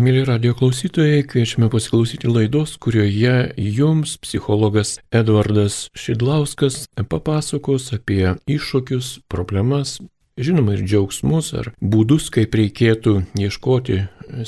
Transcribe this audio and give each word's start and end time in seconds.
Mėly 0.00 0.22
radio 0.24 0.54
klausytojai, 0.56 1.26
kviečiame 1.28 1.66
pasiklausyti 1.68 2.30
laidos, 2.30 2.78
kurioje 2.80 3.50
jums 3.60 4.14
psichologas 4.22 4.94
Edvardas 5.12 5.90
Šidlauskas 5.92 6.86
papasakos 7.10 7.90
apie 7.92 8.30
iššūkius, 8.48 9.10
problemas, 9.28 9.98
žinoma 10.40 10.78
ir 10.78 10.86
džiaugsmus 10.86 11.50
ar 11.60 11.68
būdus, 11.84 12.30
kaip 12.32 12.56
reikėtų 12.56 13.18
ieškoti 13.44 13.98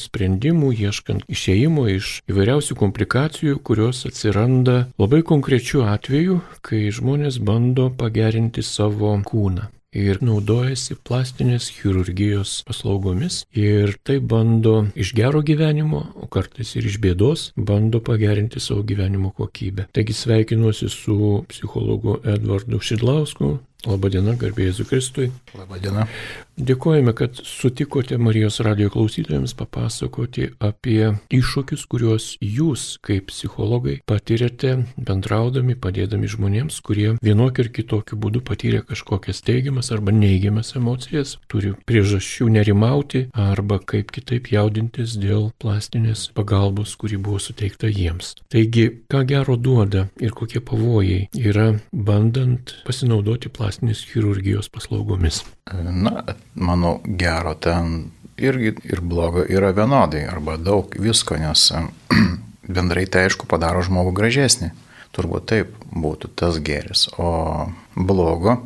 sprendimų, 0.01 0.73
ieškant 0.87 1.29
išėjimo 1.29 1.85
iš 1.99 2.15
įvairiausių 2.33 2.79
komplikacijų, 2.87 3.61
kurios 3.61 4.07
atsiranda 4.09 4.87
labai 4.97 5.21
konkrečiu 5.21 5.85
atveju, 5.85 6.41
kai 6.65 6.87
žmonės 6.89 7.43
bando 7.45 7.91
pagerinti 7.93 8.65
savo 8.65 9.13
kūną 9.29 9.69
ir 9.93 10.21
naudojasi 10.25 10.97
plastinės 11.07 11.69
chirurgijos 11.77 12.59
paslaugomis 12.69 13.43
ir 13.53 13.95
tai 14.05 14.19
bando 14.19 14.87
iš 14.99 15.13
gero 15.17 15.43
gyvenimo, 15.45 16.03
o 16.17 16.29
kartais 16.33 16.75
ir 16.77 16.89
iš 16.89 16.99
bėdos, 17.03 17.51
bando 17.57 18.01
pagerinti 18.05 18.61
savo 18.61 18.83
gyvenimo 18.89 19.33
kokybę. 19.37 19.89
Taigi 19.93 20.17
sveikinuosi 20.17 20.89
su 20.93 21.45
psichologu 21.49 22.19
Edvardu 22.25 22.81
Šidlausku. 22.81 23.59
Labadiena, 23.87 24.37
garbėjai 24.39 24.77
Zukristui. 24.79 25.33
Labadiena. 25.59 26.07
Dėkojame, 26.53 27.15
kad 27.17 27.39
sutikote 27.49 28.19
Marijos 28.21 28.61
radio 28.63 28.91
klausytojams 28.93 29.55
papasakoti 29.57 30.51
apie 30.63 31.15
iššūkius, 31.33 31.87
kuriuos 31.91 32.27
jūs 32.45 32.85
kaip 33.03 33.31
psichologai 33.33 33.97
patiriate 34.07 34.75
bendraudami, 35.01 35.75
padėdami 35.81 36.29
žmonėms, 36.29 36.77
kurie 36.85 37.15
vienokiu 37.25 37.65
ir 37.65 37.71
kitokiu 37.79 38.19
būdu 38.21 38.43
patyrė 38.45 38.83
kažkokias 38.87 39.41
teigiamas 39.47 39.91
arba 39.97 40.13
neigiamas 40.13 40.75
emocijas, 40.77 41.39
turi 41.49 41.73
priežasčių 41.89 42.51
nerimauti 42.59 43.25
arba 43.33 43.81
kaip 43.81 44.13
kitaip 44.13 44.53
jaudintis 44.53 45.17
dėl 45.17 45.49
plastinės 45.59 46.29
pagalbos, 46.37 46.95
kuri 47.01 47.17
buvo 47.17 47.41
suteikta 47.43 47.89
jiems. 47.89 48.37
Taigi, 48.53 48.87
ką 49.09 49.25
gero 49.33 49.57
duoda 49.57 50.07
ir 50.21 50.37
kokie 50.37 50.61
pavojai 50.61 51.27
yra 51.41 51.73
bandant 51.91 52.77
pasinaudoti 52.85 53.49
plastinės 53.73 54.03
chirurgijos 54.05 54.69
paslaugomis. 54.69 55.45
Na, 55.73 56.35
manau, 56.55 57.01
gero 57.07 57.55
ten 57.55 58.13
irgi 58.37 58.75
ir 58.85 59.01
blogo 59.01 59.47
yra 59.49 59.73
vienodai, 59.73 60.27
arba 60.29 60.59
daug 60.61 60.93
visko, 61.01 61.39
nes 61.41 61.73
bendrai 62.77 63.07
tai 63.07 63.25
aišku 63.29 63.49
padaro 63.49 63.81
žmogų 63.81 64.13
gražesnį. 64.13 64.73
Turbūt 65.17 65.49
taip 65.49 65.73
būtų 65.89 66.29
tas 66.37 66.59
geris. 66.61 67.09
O 67.17 67.71
blogo, 67.97 68.59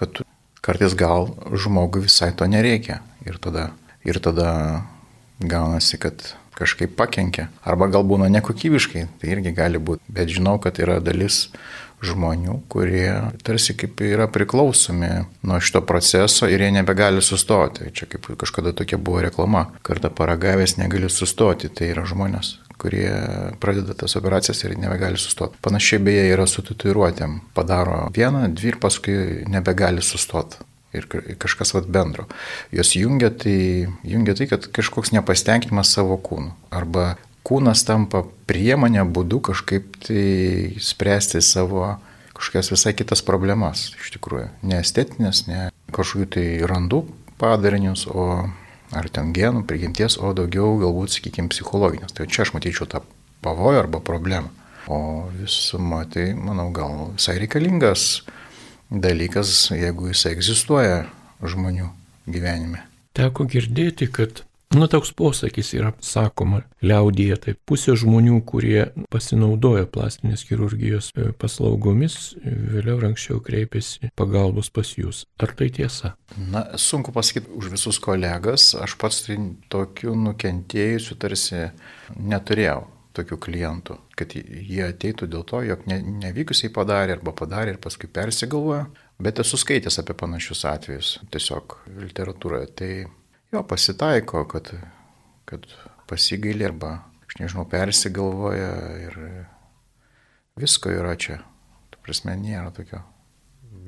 kad 0.00 0.22
kartais 0.64 0.96
gal 0.96 1.28
žmogui 1.52 2.06
visai 2.06 2.32
to 2.32 2.48
nereikia. 2.48 3.02
Ir 3.28 3.36
tada, 3.36 3.72
ir 4.04 4.16
tada 4.20 4.84
gaunasi, 5.40 6.00
kad 6.00 6.32
kažkaip 6.56 6.96
pakenkia. 6.96 7.50
Arba 7.64 7.88
gal 7.92 8.04
būna 8.04 8.32
nekokybiškai, 8.32 9.08
tai 9.20 9.32
irgi 9.36 9.52
gali 9.52 9.80
būti. 9.80 10.04
Bet 10.08 10.32
žinau, 10.32 10.56
kad 10.60 10.80
yra 10.80 11.00
dalis 11.04 11.50
žmonių, 12.04 12.60
kurie 12.70 13.10
tarsi 13.46 13.74
kaip 13.78 14.00
yra 14.04 14.28
priklausomi 14.30 15.10
nuo 15.46 15.58
šito 15.62 15.82
proceso 15.86 16.48
ir 16.50 16.62
jie 16.62 16.70
nebegali 16.74 17.22
sustoti. 17.24 17.90
Čia 17.94 18.08
kaip 18.12 18.30
kažkada 18.38 18.72
tokia 18.76 19.00
buvo 19.00 19.22
reklama. 19.24 19.66
Kartą 19.86 20.10
paragavęs 20.14 20.78
negali 20.78 21.10
sustoti. 21.10 21.70
Tai 21.72 21.90
yra 21.92 22.06
žmonės, 22.08 22.54
kurie 22.78 23.10
pradeda 23.60 23.96
tas 23.98 24.16
operacijas 24.20 24.62
ir 24.64 24.78
nebegali 24.78 25.20
sustoti. 25.20 25.58
Panašiai 25.64 26.02
beje 26.06 26.24
yra 26.32 26.46
su 26.46 26.64
tatuiruotėm. 26.66 27.40
Padaro 27.56 28.06
vieną, 28.14 28.46
dvi 28.54 28.74
ir 28.74 28.80
paskui 28.82 29.18
nebegali 29.50 30.04
sustoti 30.04 30.64
ir 30.96 31.04
kažkas 31.38 31.74
vat 31.76 31.88
bendro. 31.92 32.24
Jos 32.72 32.94
jungia 32.96 33.30
tai, 33.30 33.88
jungia 34.08 34.34
tai, 34.38 34.48
kad 34.50 34.68
kažkoks 34.72 35.12
nepasitenkinimas 35.12 35.92
savo 35.92 36.16
kūnu. 36.16 36.54
Arba 36.72 37.16
kūnas 37.48 37.84
tampa 37.88 38.26
priemonė 38.48 39.06
būdu 39.08 39.40
kažkaip 39.48 39.96
tai 40.04 40.26
spręsti 40.84 41.40
savo 41.44 41.96
kažkokias 42.38 42.70
visai 42.70 42.94
kitas 42.94 43.24
problemas, 43.24 43.88
iš 43.98 44.12
tikrųjų. 44.14 44.46
Ne 44.68 44.78
estetinės, 44.82 45.46
ne 45.48 45.68
kažkokių 45.94 46.28
tai 46.36 46.46
randų 46.70 47.02
padarinius, 47.40 48.06
o 48.06 48.46
ar 48.94 49.08
ten 49.12 49.32
genų, 49.36 49.64
prigimties, 49.68 50.18
o 50.22 50.32
daugiau 50.36 50.76
galbūt, 50.80 51.16
sakykime, 51.16 51.50
psichologinės. 51.52 52.14
Tai 52.14 52.28
čia 52.30 52.44
aš 52.46 52.54
matyčiau 52.54 52.88
tą 52.90 53.02
pavojų 53.44 53.82
arba 53.82 54.00
problemą. 54.04 54.52
O 54.88 55.28
visuma 55.34 56.04
tai, 56.08 56.30
manau, 56.32 56.70
gal 56.72 57.10
visai 57.16 57.36
reikalingas 57.42 58.22
dalykas, 58.88 59.68
jeigu 59.74 60.08
jis 60.12 60.24
egzistuoja 60.30 61.02
žmonių 61.44 61.90
gyvenime. 62.30 62.86
Teko 63.18 63.44
girdėti, 63.50 64.08
kad 64.08 64.44
Nu, 64.74 64.84
toks 64.86 65.14
posakis 65.16 65.70
yra 65.72 65.94
sakoma 66.04 66.60
liaudyje, 66.84 67.36
tai 67.40 67.54
pusė 67.68 67.94
žmonių, 67.96 68.42
kurie 68.44 68.90
pasinaudoja 69.08 69.86
plastinės 69.88 70.44
chirurgijos 70.44 71.08
e, 71.16 71.30
paslaugomis, 71.40 72.36
vėliau 72.44 72.98
anksčiau 73.08 73.40
kreipiasi 73.44 74.12
pagalbos 74.18 74.68
pas 74.68 74.90
jūs. 74.92 75.22
Ar 75.40 75.54
tai 75.56 75.70
tiesa? 75.72 76.12
Na, 76.52 76.66
sunku 76.76 77.14
pasakyti 77.16 77.48
už 77.56 77.72
visus 77.72 77.96
kolegas, 78.04 78.74
aš 78.76 78.98
pats 79.00 79.24
tai 79.24 79.38
tokių 79.72 80.12
nukentėjusių 80.28 81.16
tarsi 81.16 81.64
neturėjau 82.20 82.82
tokių 83.16 83.38
klientų, 83.48 83.96
kad 84.20 84.36
jie 84.36 84.82
ateitų 84.84 85.30
dėl 85.32 85.46
to, 85.48 85.62
jog 85.64 85.86
ne, 85.88 86.02
nevykusiai 86.26 86.68
padarė 86.74 87.16
arba 87.16 87.32
padarė 87.36 87.74
ir 87.74 87.80
paskui 87.82 88.10
persigalvojo, 88.12 88.84
bet 89.22 89.40
esu 89.42 89.58
skaitęs 89.58 89.98
apie 90.02 90.16
panašius 90.18 90.66
atvejus 90.68 91.14
tiesiog 91.32 91.80
literatūroje. 92.04 92.68
Tai 92.78 92.92
Jo 93.52 93.62
pasitaiko, 93.64 94.42
kad, 94.50 94.68
kad 95.48 95.64
pasigailė 96.08 96.68
arba, 96.68 96.90
aš 97.24 97.38
nežinau, 97.40 97.64
persigalvoja 97.68 98.72
ir 99.06 99.16
visko 100.60 100.92
yra 100.92 101.14
čia. 101.16 101.40
Tu 101.88 102.02
prasme, 102.04 102.34
nėra 102.36 102.68
tokio 102.76 103.00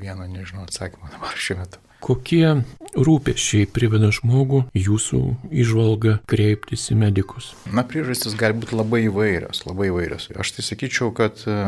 vieno, 0.00 0.24
nežinau, 0.24 0.64
atsakymo 0.64 1.12
dabar 1.12 1.36
šiuo 1.36 1.60
metu. 1.60 1.82
Kokie 2.00 2.62
rūpešiai 2.96 3.66
priveda 3.68 4.08
žmogų 4.16 4.62
jūsų 4.72 5.20
išvalgą 5.52 6.16
kreiptis 6.30 6.86
į 6.94 6.96
medikus? 7.02 7.50
Na, 7.68 7.84
priežastis 7.84 8.38
gali 8.40 8.56
būti 8.56 8.78
labai 8.78 9.02
įvairios, 9.10 9.66
labai 9.68 9.90
įvairios. 9.90 10.30
Aš 10.32 10.54
tai 10.56 10.64
sakyčiau, 10.64 11.12
kad 11.12 11.44
e, 11.44 11.58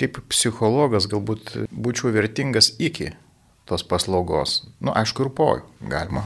kaip 0.00 0.22
psichologas 0.32 1.10
galbūt 1.12 1.52
būčiau 1.68 2.14
vertingas 2.16 2.72
iki 2.80 3.12
tos 3.68 3.84
paslaugos. 3.84 4.62
Na, 4.78 4.88
nu, 4.88 4.96
aišku, 4.96 5.26
ir 5.26 5.34
po 5.36 5.50
galima 5.84 6.24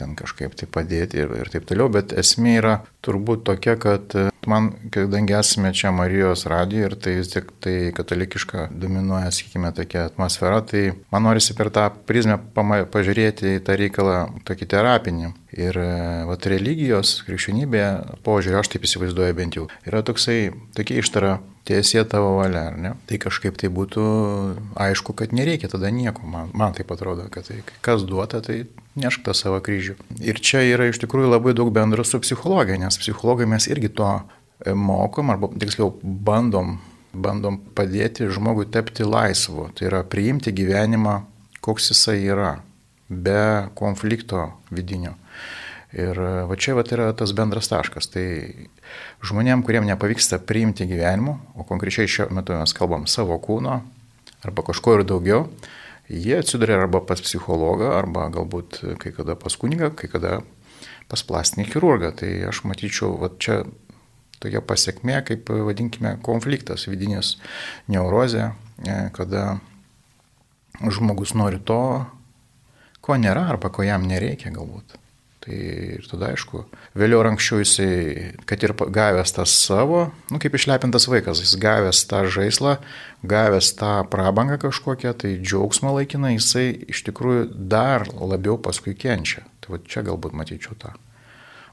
ten 0.00 0.16
kažkaip 0.18 0.56
tai 0.58 0.68
padėti 0.70 1.20
ir, 1.22 1.34
ir 1.42 1.52
taip 1.52 1.68
toliau, 1.68 1.90
bet 1.92 2.14
esmė 2.16 2.56
yra 2.60 2.74
turbūt 3.04 3.44
tokia, 3.48 3.76
kad 3.80 4.14
e, 4.18 4.26
man, 4.50 4.70
kadangi 4.92 5.36
esame 5.38 5.72
čia 5.76 5.92
Marijos 5.94 6.46
radijoje 6.50 6.88
ir 6.88 6.96
tai 7.04 7.14
vis 7.18 7.32
tik 7.32 7.52
tai 7.64 7.74
katalikiška 7.96 8.68
dominuoja, 8.72 9.30
sakykime, 9.34 9.72
tokia 9.76 10.06
atmosfera, 10.10 10.62
tai 10.66 10.90
man 11.12 11.26
norisi 11.28 11.56
per 11.58 11.72
tą 11.74 11.88
prizmę 12.08 12.38
pažiūrėti 12.56 13.56
į 13.58 13.62
tą 13.66 13.78
reikalą 13.80 14.18
tokį 14.48 14.70
terapinį. 14.74 15.32
Ir 15.60 15.76
e, 15.82 15.92
vat, 16.28 16.46
religijos, 16.50 17.18
krikščionybė, 17.26 17.86
požiūrė, 18.26 18.60
aš 18.60 18.74
taip 18.74 18.86
įsivaizduoju 18.86 19.38
bent 19.38 19.58
jau, 19.58 19.66
yra 19.88 20.04
toksai, 20.06 20.52
tokia 20.76 21.00
ištara 21.02 21.38
tiesie 21.68 22.02
tavo 22.08 22.36
valia, 22.38 22.66
ar 22.70 22.76
ne? 22.80 22.92
Tai 23.08 23.18
kažkaip 23.22 23.58
tai 23.60 23.70
būtų 23.72 24.04
aišku, 24.80 25.14
kad 25.18 25.34
nereikia 25.36 25.70
tada 25.72 25.90
nieko. 25.94 26.24
Man, 26.26 26.52
man 26.56 26.76
tai 26.76 26.86
atrodo, 26.88 27.26
kad 27.32 27.48
tai 27.48 27.60
kas 27.84 28.04
duota, 28.08 28.40
tai 28.44 28.64
nešk 29.00 29.24
tą 29.26 29.34
savo 29.36 29.60
kryžių. 29.64 29.96
Ir 30.24 30.40
čia 30.42 30.64
yra 30.66 30.90
iš 30.90 31.00
tikrųjų 31.02 31.30
labai 31.30 31.54
daug 31.56 31.72
bendro 31.74 32.04
su 32.06 32.20
psichologija, 32.22 32.80
nes 32.80 33.00
psichologai 33.00 33.48
mes 33.50 33.68
irgi 33.70 33.92
to 34.00 34.08
e, 34.16 34.74
mokom, 34.74 35.32
arba 35.34 35.52
tiksliau 35.54 35.92
bandom, 36.02 36.78
bandom 37.12 37.60
padėti 37.76 38.30
žmogui 38.32 38.68
tapti 38.72 39.06
laisvu. 39.06 39.70
Tai 39.76 39.90
yra 39.90 40.02
priimti 40.06 40.54
gyvenimą, 40.56 41.20
koks 41.64 41.92
jisai 41.92 42.20
yra, 42.24 42.54
be 43.10 43.68
konflikto 43.78 44.48
vidinio. 44.70 45.16
Ir 45.96 46.14
e, 46.14 46.30
va 46.46 46.56
čia 46.60 46.76
va 46.78 46.84
yra 46.86 47.10
tas 47.18 47.32
bendras 47.34 47.70
taškas. 47.70 48.10
Tai 48.14 48.24
žmonėm, 49.26 49.64
kuriem 49.66 49.88
nepavyksta 49.88 50.38
priimti 50.46 50.86
gyvenimo, 50.90 51.38
o 51.58 51.66
konkrečiai 51.66 52.10
šiuo 52.10 52.28
metu 52.34 52.54
mes 52.54 52.74
kalbam 52.76 53.08
savo 53.10 53.38
kūno 53.42 53.80
arba 54.46 54.64
kažko 54.64 54.96
ir 54.96 55.04
daugiau, 55.04 55.48
jie 56.08 56.38
atsiduria 56.38 56.78
arba 56.80 57.02
pas 57.04 57.20
psichologą, 57.20 57.90
arba 57.98 58.30
galbūt 58.32 58.80
kai 59.02 59.12
kada 59.12 59.36
pas 59.36 59.56
kunigą, 59.58 59.90
kai 59.92 60.08
kada 60.08 60.40
pas 61.10 61.24
plastinį 61.26 61.66
chirurgą. 61.72 62.14
Tai 62.22 62.30
aš 62.52 62.62
matyčiau, 62.70 63.16
va 63.20 63.32
čia 63.42 63.64
tokia 64.40 64.62
pasiekmė, 64.64 65.18
kaip 65.26 65.50
vadinkime, 65.50 66.14
konfliktas, 66.24 66.86
vidinis 66.88 67.34
neurozė, 67.92 68.52
e, 68.86 69.02
kada 69.16 69.58
žmogus 70.80 71.34
nori 71.36 71.60
to, 71.60 71.82
ko 73.04 73.18
nėra 73.20 73.48
arba 73.52 73.68
ko 73.74 73.84
jam 73.84 74.06
nereikia 74.08 74.54
galbūt. 74.54 74.96
Tai 75.40 75.56
ir 75.56 76.04
tada 76.04 76.34
aišku, 76.34 76.66
vėliau 77.00 77.22
ar 77.22 77.30
anksčiau 77.30 77.62
jisai, 77.62 77.92
kad 78.44 78.60
ir 78.60 78.74
gavęs 78.76 79.32
tą 79.32 79.46
savo, 79.48 80.02
nu 80.28 80.40
kaip 80.42 80.58
išlepintas 80.58 81.08
vaikas, 81.08 81.40
jis 81.40 81.54
gavęs 81.60 82.02
tą 82.10 82.26
žaislą, 82.28 82.74
gavęs 83.24 83.70
tą 83.78 83.94
prabangą 84.12 84.58
kažkokią, 84.60 85.14
tai 85.22 85.38
džiaugsmą 85.40 85.94
laikiną, 85.96 86.34
jisai 86.36 86.66
iš 86.92 87.00
tikrųjų 87.08 87.46
dar 87.72 88.04
labiau 88.20 88.58
paskui 88.60 88.92
kenčia. 88.92 89.46
Tai 89.64 89.78
va 89.78 89.80
čia 89.80 90.04
galbūt 90.04 90.36
matyčiau 90.36 90.76
tą 90.76 90.92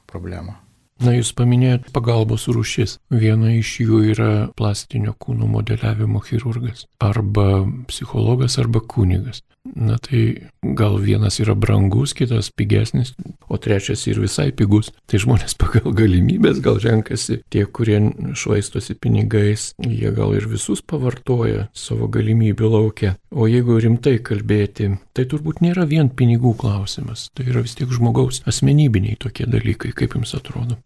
problemą. 0.08 0.56
Na, 0.98 1.12
jūs 1.14 1.30
paminėjot 1.38 1.92
pagalbos 1.94 2.48
rūšis. 2.50 2.96
Viena 3.14 3.52
iš 3.54 3.76
jų 3.84 4.00
yra 4.16 4.30
plastinio 4.58 5.12
kūno 5.14 5.46
modeliavimo 5.46 6.18
chirurgas. 6.24 6.88
Arba 7.04 7.68
psichologas, 7.86 8.56
arba 8.58 8.82
kunigas. 8.82 9.44
Na 9.74 9.98
tai 9.98 10.48
gal 10.62 10.98
vienas 10.98 11.38
yra 11.42 11.54
brangus, 11.54 12.14
kitas 12.16 12.50
pigesnis, 12.50 13.12
o 13.48 13.58
trečias 13.58 14.06
ir 14.08 14.20
visai 14.22 14.50
pigus. 14.52 14.90
Tai 15.10 15.20
žmonės 15.20 15.56
pagal 15.60 15.92
galimybės 15.96 16.62
gal 16.64 16.80
renkasi 16.82 17.40
tie, 17.52 17.64
kurie 17.66 18.00
švaistosi 18.38 18.96
pinigais, 19.00 19.72
jie 19.82 20.12
gal 20.16 20.34
ir 20.38 20.48
visus 20.50 20.82
pavartoja 20.82 21.68
savo 21.76 22.08
galimybių 22.12 22.72
laukia. 22.74 23.14
O 23.30 23.48
jeigu 23.50 23.78
rimtai 23.82 24.18
kalbėti, 24.24 24.94
tai 25.12 25.28
turbūt 25.28 25.62
nėra 25.64 25.88
vien 25.88 26.08
pinigų 26.08 26.54
klausimas, 26.58 27.28
tai 27.34 27.48
yra 27.50 27.64
vis 27.64 27.76
tiek 27.78 27.90
žmogaus 27.92 28.42
asmenybiniai 28.48 29.18
tokie 29.20 29.48
dalykai, 29.50 29.92
kaip 29.96 30.16
jums 30.16 30.36
atrodo. 30.38 30.78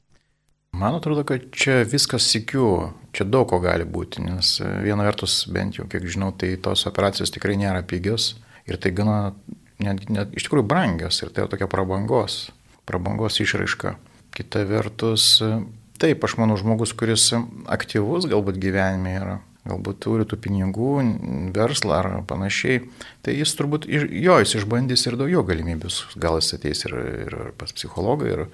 Man 0.73 0.97
atrodo, 0.97 1.21
kad 1.29 1.51
čia 1.53 1.83
viskas 1.85 2.25
sikiu, 2.33 2.95
čia 3.13 3.27
daug 3.29 3.45
ko 3.51 3.59
gali 3.61 3.85
būti, 3.85 4.23
nes 4.25 4.55
viena 4.81 5.05
vertus, 5.05 5.43
bent 5.53 5.77
jau 5.77 5.85
kiek 5.85 6.07
žinau, 6.09 6.31
tai 6.33 6.55
tos 6.57 6.87
operacijos 6.89 7.31
tikrai 7.35 7.59
nėra 7.61 7.85
pigios 7.85 8.33
ir 8.73 8.81
tai 8.81 8.95
gana, 8.97 9.19
net, 9.83 10.09
net 10.11 10.35
iš 10.37 10.49
tikrųjų 10.49 10.67
brangios 10.69 11.21
ir 11.23 11.33
tai 11.35 11.47
tokia 11.53 11.69
prabangos, 11.71 12.47
prabangos 12.89 13.39
išraiška. 13.45 13.97
Kita 14.33 14.65
vertus, 14.65 15.37
taip, 16.01 16.25
aš 16.25 16.39
manau, 16.41 16.57
žmogus, 16.61 16.95
kuris 16.97 17.29
aktyvus 17.71 18.27
galbūt 18.31 18.61
gyvenime 18.63 19.17
yra, 19.21 19.39
galbūt 19.69 20.01
turi 20.03 20.27
tų 20.27 20.39
pinigų, 20.43 20.93
verslą 21.55 21.99
ar 22.01 22.09
panašiai, 22.27 22.81
tai 23.23 23.37
jis 23.37 23.55
turbūt, 23.59 23.87
jo, 23.87 24.39
jis 24.43 24.57
išbandys 24.59 25.07
ir 25.07 25.17
daugiau 25.21 25.45
galimybių, 25.47 25.91
gal 26.23 26.41
jis 26.41 26.57
ateis 26.59 26.83
ir, 26.89 26.97
ir 27.27 27.37
pas 27.61 27.71
psichologą, 27.75 28.27
ir 28.33 28.45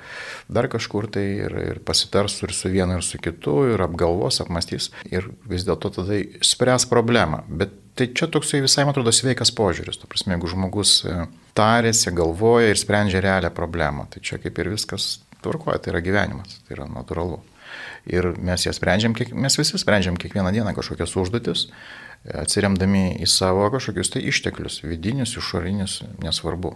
dar 0.52 0.68
kažkur 0.68 1.08
tai, 1.14 1.26
ir, 1.46 1.56
ir 1.72 1.80
pasitars 1.80 2.42
ir 2.44 2.52
su 2.56 2.72
vienu, 2.72 2.98
ir 2.98 3.06
su 3.06 3.20
kitu, 3.24 3.56
ir 3.72 3.84
apgalvos, 3.88 4.42
apmastys, 4.44 4.90
ir 5.08 5.30
vis 5.48 5.64
dėlto 5.68 5.94
tada 5.96 6.20
spręs 6.44 6.88
problemą. 6.90 7.40
Bet 7.48 7.72
tai 7.98 8.10
čia 8.14 8.28
toksai 8.30 8.60
visai, 8.62 8.84
man 8.84 8.92
atrodo, 8.92 9.14
sveikas 9.14 9.50
požiūris, 9.56 9.98
tu 9.98 10.10
prasme, 10.10 10.36
jeigu 10.36 10.52
žmogus 10.52 10.98
e, 11.08 11.24
tarėsi, 11.58 12.12
galvoja 12.14 12.68
ir 12.70 12.78
sprendžia 12.78 13.24
realią 13.24 13.50
problemą, 13.56 14.06
tai 14.12 14.22
čia 14.22 14.38
kaip 14.42 14.60
ir 14.60 14.70
viskas 14.76 15.16
tvarkoja, 15.42 15.80
tai 15.82 15.96
yra 15.96 16.04
gyvenimas, 16.04 16.60
tai 16.66 16.76
yra 16.76 16.86
natūralu 16.92 17.40
ir 18.08 18.32
mes 18.38 18.66
jas 18.66 18.78
sprendžiam, 18.80 19.14
mes 19.14 19.58
visi 19.58 19.80
sprendžiam 19.80 20.18
kiekvieną 20.20 20.52
dieną 20.54 20.74
kažkokias 20.76 21.14
užduotis, 21.20 21.68
atsiriamdami 22.26 23.18
į 23.22 23.28
savo 23.30 23.68
kažkokius 23.72 24.12
tai 24.14 24.24
išteklius, 24.30 24.82
vidinius, 24.84 25.36
išorinius, 25.38 26.02
nesvarbu. 26.24 26.74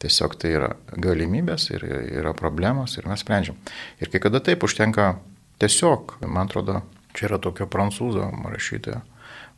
Tiesiog 0.00 0.38
tai 0.40 0.54
yra 0.56 0.70
galimybės 0.96 1.66
ir 1.74 1.84
yra 1.84 2.32
problemos 2.32 2.96
ir 2.96 3.08
mes 3.10 3.20
sprendžiam. 3.20 3.58
Ir 4.00 4.08
kai 4.08 4.22
kada 4.22 4.40
taip 4.40 4.64
užtenka 4.64 5.18
tiesiog, 5.60 6.16
man 6.24 6.48
atrodo, 6.48 6.80
čia 7.12 7.28
yra 7.28 7.40
tokio 7.42 7.66
prancūzo 7.68 8.30
rašytojo, 8.48 9.02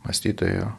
mąstytojo, 0.02 0.72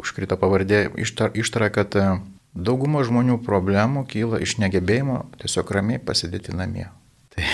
užkrito 0.00 0.36
pavardė, 0.40 0.88
ištara, 0.98 1.70
kad 1.70 1.94
e, 1.94 2.08
dauguma 2.54 3.04
žmonių 3.06 3.38
problemų 3.46 4.06
kyla 4.10 4.42
iš 4.42 4.58
negebėjimo 4.58 5.20
tiesiog 5.38 5.70
ramiai 5.70 6.02
pasidėti 6.02 6.54
namie. 6.56 6.88
Tai 7.34 7.46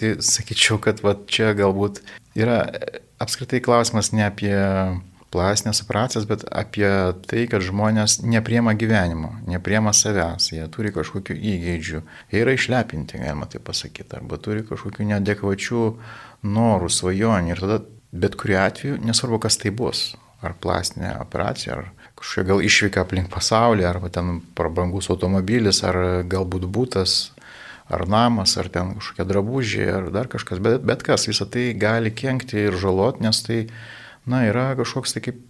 Tai 0.00 0.14
sakyčiau, 0.26 0.80
kad 0.82 1.02
va, 1.04 1.14
čia 1.30 1.52
galbūt 1.56 2.02
yra 2.38 2.64
apskritai 3.22 3.60
klausimas 3.64 4.10
ne 4.14 4.26
apie 4.26 4.54
plastinės 5.34 5.82
operacijas, 5.82 6.26
bet 6.30 6.44
apie 6.54 6.86
tai, 7.26 7.44
kad 7.50 7.64
žmonės 7.64 8.20
nepriema 8.22 8.74
gyvenimo, 8.78 9.32
nepriema 9.50 9.94
savęs, 9.96 10.52
jie 10.54 10.66
turi 10.74 10.92
kažkokių 10.94 11.34
įgeidžių, 11.34 12.02
jie 12.30 12.42
yra 12.44 12.54
išlepinti, 12.54 13.18
galima 13.22 13.48
tai 13.50 13.62
pasakyti, 13.64 14.14
arba 14.20 14.38
turi 14.38 14.62
kažkokių 14.68 15.08
neadekvačių 15.10 15.88
norų, 16.46 16.90
svajonių. 16.92 17.50
Ir 17.54 17.64
tada 17.64 17.80
bet 18.14 18.38
kuriu 18.38 18.60
atveju, 18.62 19.00
nesvarbu, 19.02 19.42
kas 19.42 19.58
tai 19.58 19.74
bus, 19.74 20.12
ar 20.44 20.54
plastinė 20.60 21.16
operacija, 21.18 21.80
ar 21.80 21.90
kažkokia 22.14 22.48
gal 22.52 22.62
išvyka 22.62 23.02
aplink 23.02 23.30
pasaulį, 23.32 23.86
arba 23.88 24.10
ten 24.14 24.38
prabangus 24.54 25.10
automobilis, 25.10 25.82
ar 25.86 25.98
galbūt 26.30 26.68
būtas, 26.70 27.33
ar 27.88 28.06
namas, 28.08 28.56
ar 28.60 28.68
ten 28.72 28.94
kažkokie 28.98 29.26
drabužiai, 29.28 29.88
ar 29.98 30.08
dar 30.14 30.28
kažkas, 30.32 30.60
bet, 30.64 30.84
bet 30.86 31.04
kas, 31.04 31.26
visą 31.28 31.46
tai 31.50 31.72
gali 31.76 32.12
kenkti 32.14 32.66
ir 32.68 32.78
žalot, 32.80 33.20
nes 33.24 33.42
tai, 33.44 33.66
na, 34.26 34.44
yra 34.48 34.72
kažkoks 34.78 35.16
tai 35.16 35.24
kaip 35.26 35.42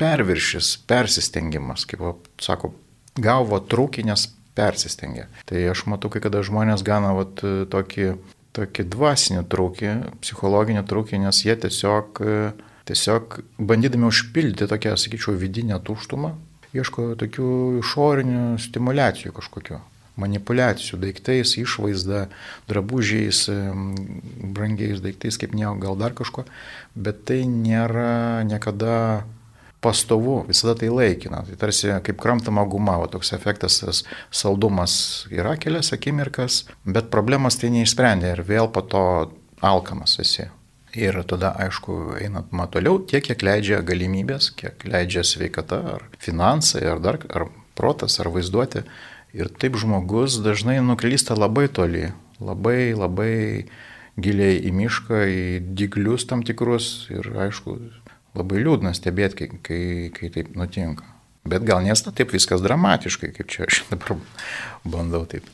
perviršis, 0.00 0.78
persistengimas, 0.90 1.86
kaip 1.88 2.26
sako, 2.42 2.72
gavo 3.20 3.60
trūkį, 3.60 4.06
nes 4.08 4.26
persistengia. 4.56 5.28
Tai 5.46 5.62
aš 5.70 5.84
matau, 5.90 6.10
kai 6.12 6.22
kada 6.24 6.42
žmonės 6.46 6.82
gana 6.86 7.12
vat, 7.16 7.42
tokį, 7.70 8.10
tokį 8.56 8.86
dvasinį 8.90 9.44
trūkį, 9.52 9.94
psichologinį 10.24 10.84
trūkį, 10.90 11.22
nes 11.26 11.44
jie 11.44 11.54
tiesiog, 11.60 12.22
tiesiog 12.90 13.40
bandydami 13.62 14.08
užpildyti 14.10 14.66
tokią, 14.70 14.96
sakyčiau, 14.98 15.36
vidinę 15.38 15.78
tuštumą, 15.86 16.34
ieško 16.74 17.12
tokių 17.20 17.52
išorinių 17.84 18.42
stimulacijų 18.62 19.36
kažkokiu 19.38 19.78
manipulacijų 20.20 21.00
daiktais, 21.02 21.56
išvaizda, 21.60 22.26
drabužiais, 22.70 23.46
brangiais 24.54 25.02
daiktais, 25.04 25.40
kaip 25.40 25.56
ne, 25.56 25.68
gal 25.82 25.98
dar 26.00 26.16
kažko, 26.16 26.46
bet 26.94 27.24
tai 27.28 27.42
nėra 27.48 28.44
niekada 28.48 29.24
pastovu, 29.80 30.44
visada 30.48 30.74
tai 30.76 30.92
laikina. 30.92 31.42
Tai 31.48 31.56
tarsi 31.56 31.90
kaip 32.04 32.20
kramtama 32.20 32.64
guma, 32.68 32.98
o 33.00 33.08
toks 33.10 33.32
efektas, 33.36 33.80
tas 33.80 34.04
saldumas 34.30 35.26
yra 35.32 35.56
kelias 35.60 35.92
akimirkas, 35.96 36.64
bet 36.84 37.10
problemas 37.12 37.58
tai 37.60 37.72
neišsprendė 37.74 38.34
ir 38.36 38.44
vėl 38.46 38.70
po 38.72 38.84
to 38.84 39.04
alkamas 39.64 40.18
esi. 40.20 40.50
Ir 40.98 41.20
tada, 41.30 41.52
aišku, 41.62 42.16
einant 42.18 42.50
matoliau, 42.50 42.98
tiek, 43.06 43.22
kiek 43.22 43.44
leidžia 43.46 43.78
galimybės, 43.86 44.50
kiek 44.58 44.82
leidžia 44.90 45.22
sveikata, 45.22 45.78
ar 45.94 46.06
finansai, 46.18 46.82
ar 46.90 46.98
dar, 47.02 47.20
ar 47.30 47.46
protas, 47.78 48.18
ar 48.20 48.32
vaizduoti, 48.34 48.82
Ir 49.36 49.50
taip 49.62 49.78
žmogus 49.78 50.40
dažnai 50.42 50.80
nuklysta 50.82 51.36
labai 51.38 51.68
toli, 51.70 52.10
labai 52.42 52.92
labai 52.98 53.34
giliai 54.20 54.58
į 54.66 54.72
mišką, 54.74 55.20
į 55.30 55.44
diglius 55.78 56.26
tam 56.28 56.42
tikrus 56.46 57.08
ir 57.12 57.30
aišku, 57.46 57.76
labai 58.36 58.64
liūdna 58.64 58.92
stebėti, 58.96 59.46
kai, 59.46 59.60
kai, 59.62 59.82
kai 60.16 60.32
taip 60.34 60.52
nutinka. 60.58 61.06
Bet 61.48 61.64
gal 61.64 61.80
nesta 61.84 62.12
taip 62.12 62.34
viskas 62.34 62.60
dramatiškai, 62.64 63.32
kaip 63.38 63.48
čia 63.48 63.64
aš 63.68 63.84
dabar 63.92 64.18
bandau 64.84 65.24
taip 65.30 65.46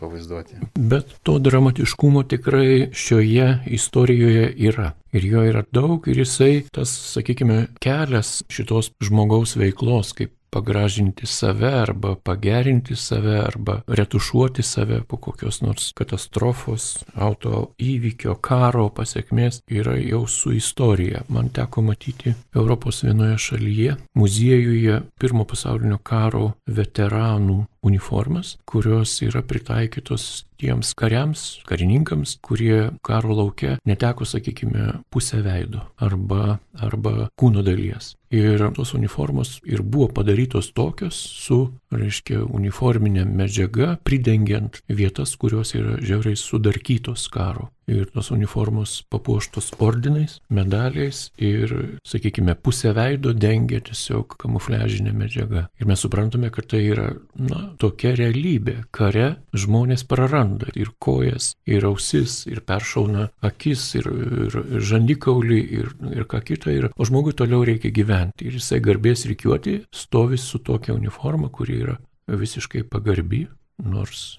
pavaizduoti. 0.00 0.54
Bet 0.78 1.10
to 1.22 1.38
dramatiškumo 1.38 2.22
tikrai 2.30 2.88
šioje 2.92 3.58
istorijoje 3.66 4.52
yra. 4.56 4.92
Ir 5.12 5.26
jo 5.26 5.42
yra 5.46 5.64
daug 5.72 6.06
ir 6.08 6.22
jisai, 6.22 6.64
tas, 6.72 6.90
sakykime, 7.14 7.66
kelias 7.82 8.42
šitos 8.50 8.92
žmogaus 9.02 9.56
veiklos, 9.58 10.14
kaip 10.14 10.32
pagražinti 10.54 11.26
save 11.26 11.72
arba 11.80 12.14
pagerinti 12.14 12.96
save 12.96 13.38
arba 13.38 13.80
retušuoti 13.86 14.62
save 14.62 15.00
po 15.08 15.16
kokios 15.16 15.60
nors 15.60 15.92
katastrofos, 15.98 16.84
auto 17.14 17.64
įvykio, 17.78 18.36
karo 18.38 18.86
pasiekmės 18.94 19.62
yra 19.66 19.96
jau 19.98 20.22
su 20.30 20.52
istorija. 20.54 21.24
Man 21.28 21.50
teko 21.50 21.82
matyti 21.82 22.34
Europos 22.54 23.02
vienoje 23.02 23.38
šalyje, 23.48 23.96
muziejuje 24.14 25.00
pirmo 25.18 25.44
pasaulinio 25.44 25.98
karo 25.98 26.52
veteranų 26.66 27.64
uniformas, 27.84 28.56
kurios 28.64 29.12
yra 29.22 29.42
pritaikytos 29.44 30.44
tiems 30.60 30.94
kariams, 30.96 31.42
karininkams, 31.68 32.38
kurie 32.44 32.90
karo 33.04 33.36
laukia 33.36 33.76
neteko, 33.84 34.24
sakykime, 34.24 35.00
pusę 35.12 35.42
veido 35.44 35.84
arba, 36.00 36.58
arba 36.80 37.28
kūno 37.40 37.64
dalies. 37.66 38.14
Ir 38.34 38.62
tos 38.74 38.94
uniformos 38.96 39.58
ir 39.68 39.82
buvo 39.82 40.08
padarytos 40.16 40.72
tokios 40.74 41.18
su, 41.44 41.60
reiškia, 41.94 42.40
uniforminė 42.48 43.26
medžiaga, 43.28 43.94
pridengiant 44.02 44.80
vietas, 44.88 45.36
kurios 45.38 45.74
yra 45.78 46.00
žiauriai 46.02 46.38
sudarkytos 46.38 47.28
karo 47.30 47.70
ir 47.90 48.08
tos 48.14 48.30
uniformos 48.34 49.02
papuoštos 49.12 49.72
ordinais, 49.78 50.38
medaliais 50.48 51.28
ir, 51.38 51.74
sakykime, 52.06 52.54
pusę 52.54 52.94
veido 52.96 53.34
dengia 53.36 53.80
tiesiog 53.84 54.36
kamufliažinė 54.40 55.12
medžiaga. 55.16 55.66
Ir 55.80 55.90
mes 55.90 56.04
suprantame, 56.04 56.50
kad 56.54 56.68
tai 56.72 56.84
yra, 56.88 57.10
na, 57.36 57.66
tokia 57.80 58.14
realybė. 58.18 58.76
Kare 58.94 59.34
žmonės 59.56 60.06
praranda 60.08 60.70
ir 60.78 60.92
kojas, 61.02 61.52
ir 61.66 61.86
ausis, 61.88 62.42
ir 62.50 62.62
peršauna 62.66 63.28
akis, 63.44 63.86
ir, 64.00 64.08
ir, 64.08 64.58
žandikaulį, 64.92 65.60
ir, 65.80 65.92
ir 66.14 66.28
ką 66.30 66.42
kita. 66.44 66.72
Ir, 66.74 66.90
o 66.96 67.08
žmogui 67.08 67.36
toliau 67.36 67.64
reikia 67.66 67.92
gyventi. 67.94 68.48
Ir 68.48 68.58
jisai 68.60 68.80
garbės 68.84 69.26
reikiuoti 69.28 69.80
stovi 69.94 70.40
su 70.40 70.60
tokia 70.64 70.96
uniforma, 70.96 71.50
kuri 71.52 71.80
yra 71.84 71.98
visiškai 72.28 72.86
pagarbi, 72.88 73.44
nors 73.84 74.38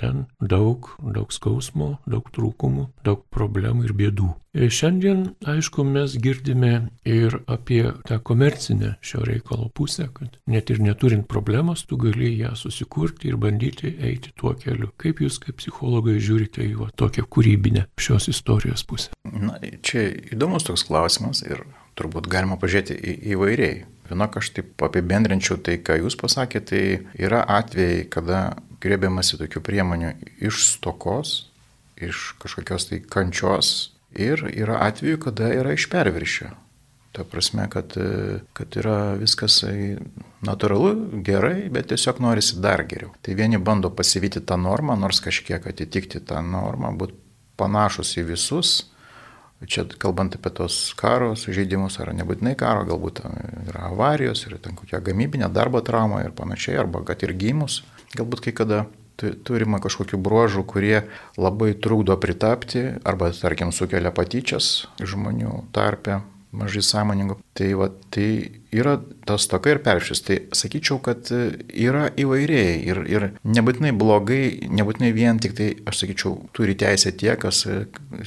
ten 0.00 0.24
daug, 0.40 0.88
daug 0.98 1.32
skausmo, 1.32 1.98
daug 2.10 2.26
trūkumų, 2.34 2.88
daug 3.06 3.22
problemų 3.34 3.88
ir 3.88 3.94
bėdų. 3.98 4.30
Ir 4.54 4.70
šiandien, 4.70 5.22
aišku, 5.50 5.82
mes 5.82 6.12
girdime 6.22 6.90
ir 7.02 7.40
apie 7.50 7.82
tą 8.06 8.20
komercinę 8.22 8.92
šio 9.02 9.24
reikalo 9.26 9.66
pusę, 9.74 10.06
kad 10.14 10.36
net 10.46 10.70
ir 10.70 10.78
neturint 10.82 11.26
problemos, 11.30 11.82
tu 11.90 11.98
gali 11.98 12.30
ją 12.38 12.52
susikurti 12.58 13.32
ir 13.32 13.38
bandyti 13.42 13.96
eiti 13.98 14.30
tuo 14.38 14.54
keliu. 14.54 14.92
Kaip 15.00 15.24
jūs 15.24 15.40
kaip 15.42 15.58
psichologai 15.58 16.20
žiūrite 16.22 16.62
į 16.68 16.76
va, 16.84 16.90
tokią 16.94 17.26
kūrybinę 17.26 17.88
šios 17.98 18.30
istorijos 18.30 18.86
pusę? 18.86 19.10
Na, 19.26 19.58
čia 19.82 20.06
įdomus 20.36 20.68
toks 20.68 20.86
klausimas 20.86 21.42
ir 21.42 21.66
turbūt 21.98 22.30
galima 22.30 22.58
pažiūrėti 22.60 22.94
į, 22.94 23.16
įvairiai. 23.34 23.82
Vienok 24.08 24.38
aš 24.40 24.50
taip 24.58 24.84
apibendrinčiau 24.84 25.56
tai, 25.64 25.78
ką 25.80 25.96
jūs 26.02 26.18
pasakėte, 26.20 26.64
tai 26.70 27.24
yra 27.26 27.40
atvejai, 27.60 28.04
kada 28.12 28.40
grėbiamasi 28.84 29.38
tokių 29.40 29.62
priemonių 29.64 30.12
iš 30.44 30.60
stokos, 30.74 31.34
iš 31.96 32.34
kažkokios 32.42 32.90
tai 32.90 33.00
kančios 33.00 33.94
ir 34.14 34.44
yra 34.52 34.82
atveju, 34.88 35.20
kada 35.24 35.50
yra 35.54 35.74
iš 35.74 35.88
perviršio. 35.90 36.52
Ta 37.14 37.22
prasme, 37.24 37.68
kad, 37.70 37.94
kad 38.58 38.76
yra 38.76 39.14
viskas 39.20 39.60
natūralu, 40.42 41.22
gerai, 41.22 41.68
bet 41.70 41.92
tiesiog 41.92 42.18
norisi 42.24 42.58
dar 42.62 42.82
geriau. 42.90 43.12
Tai 43.22 43.36
vieni 43.38 43.60
bando 43.62 43.92
pasivyti 43.94 44.42
tą 44.42 44.58
normą, 44.58 44.96
nors 44.98 45.22
kažkiek 45.22 45.62
atitikti 45.70 46.18
tą 46.26 46.42
normą, 46.42 46.90
būti 46.98 47.14
panašus 47.56 48.16
į 48.18 48.26
visus, 48.32 48.72
Čia 49.70 49.86
kalbant 50.00 50.34
apie 50.36 50.50
tos 50.54 50.76
karo 50.98 51.32
sužeidimus, 51.38 51.98
ar 52.02 52.12
nebūtinai 52.16 52.54
karo, 52.58 52.84
galbūt 52.88 53.22
yra 53.68 53.88
avarijos, 53.90 54.44
yra 54.48 54.58
ten 54.62 54.76
kokia 54.78 55.00
gamybinė 55.04 55.48
darbo 55.52 55.82
trauma 55.84 56.22
ir 56.24 56.34
panašiai, 56.36 56.78
arba 56.82 57.04
kad 57.06 57.22
ir 57.26 57.34
gimus, 57.38 57.82
galbūt 58.18 58.46
kai 58.46 58.54
kada 58.56 58.84
turima 59.46 59.78
kažkokių 59.82 60.18
bruožų, 60.18 60.64
kurie 60.66 61.04
labai 61.38 61.72
trukdo 61.78 62.16
pritapti 62.20 62.86
arba, 63.06 63.30
tarkim, 63.36 63.70
sukelia 63.72 64.10
patyčias 64.14 64.88
žmonių 64.98 65.60
tarpe 65.74 66.20
mažai 66.54 66.82
sąmoningų. 66.86 67.38
Tai, 67.56 67.68
va, 67.78 67.90
tai 68.14 68.28
yra 68.74 68.96
tas 69.28 69.46
toka 69.50 69.74
ir 69.74 69.82
peršis. 69.84 70.24
Tai 70.26 70.38
sakyčiau, 70.56 71.00
kad 71.04 71.30
yra 71.68 72.08
įvairiai 72.20 72.76
ir, 72.88 73.02
ir 73.10 73.28
nebūtinai 73.44 73.94
blogai, 73.98 74.42
nebūtinai 74.70 75.12
vien 75.16 75.40
tik 75.42 75.56
tai, 75.58 75.70
aš 75.88 76.04
sakyčiau, 76.04 76.36
turi 76.56 76.76
teisę 76.78 77.14
tie, 77.14 77.34
kas 77.40 77.64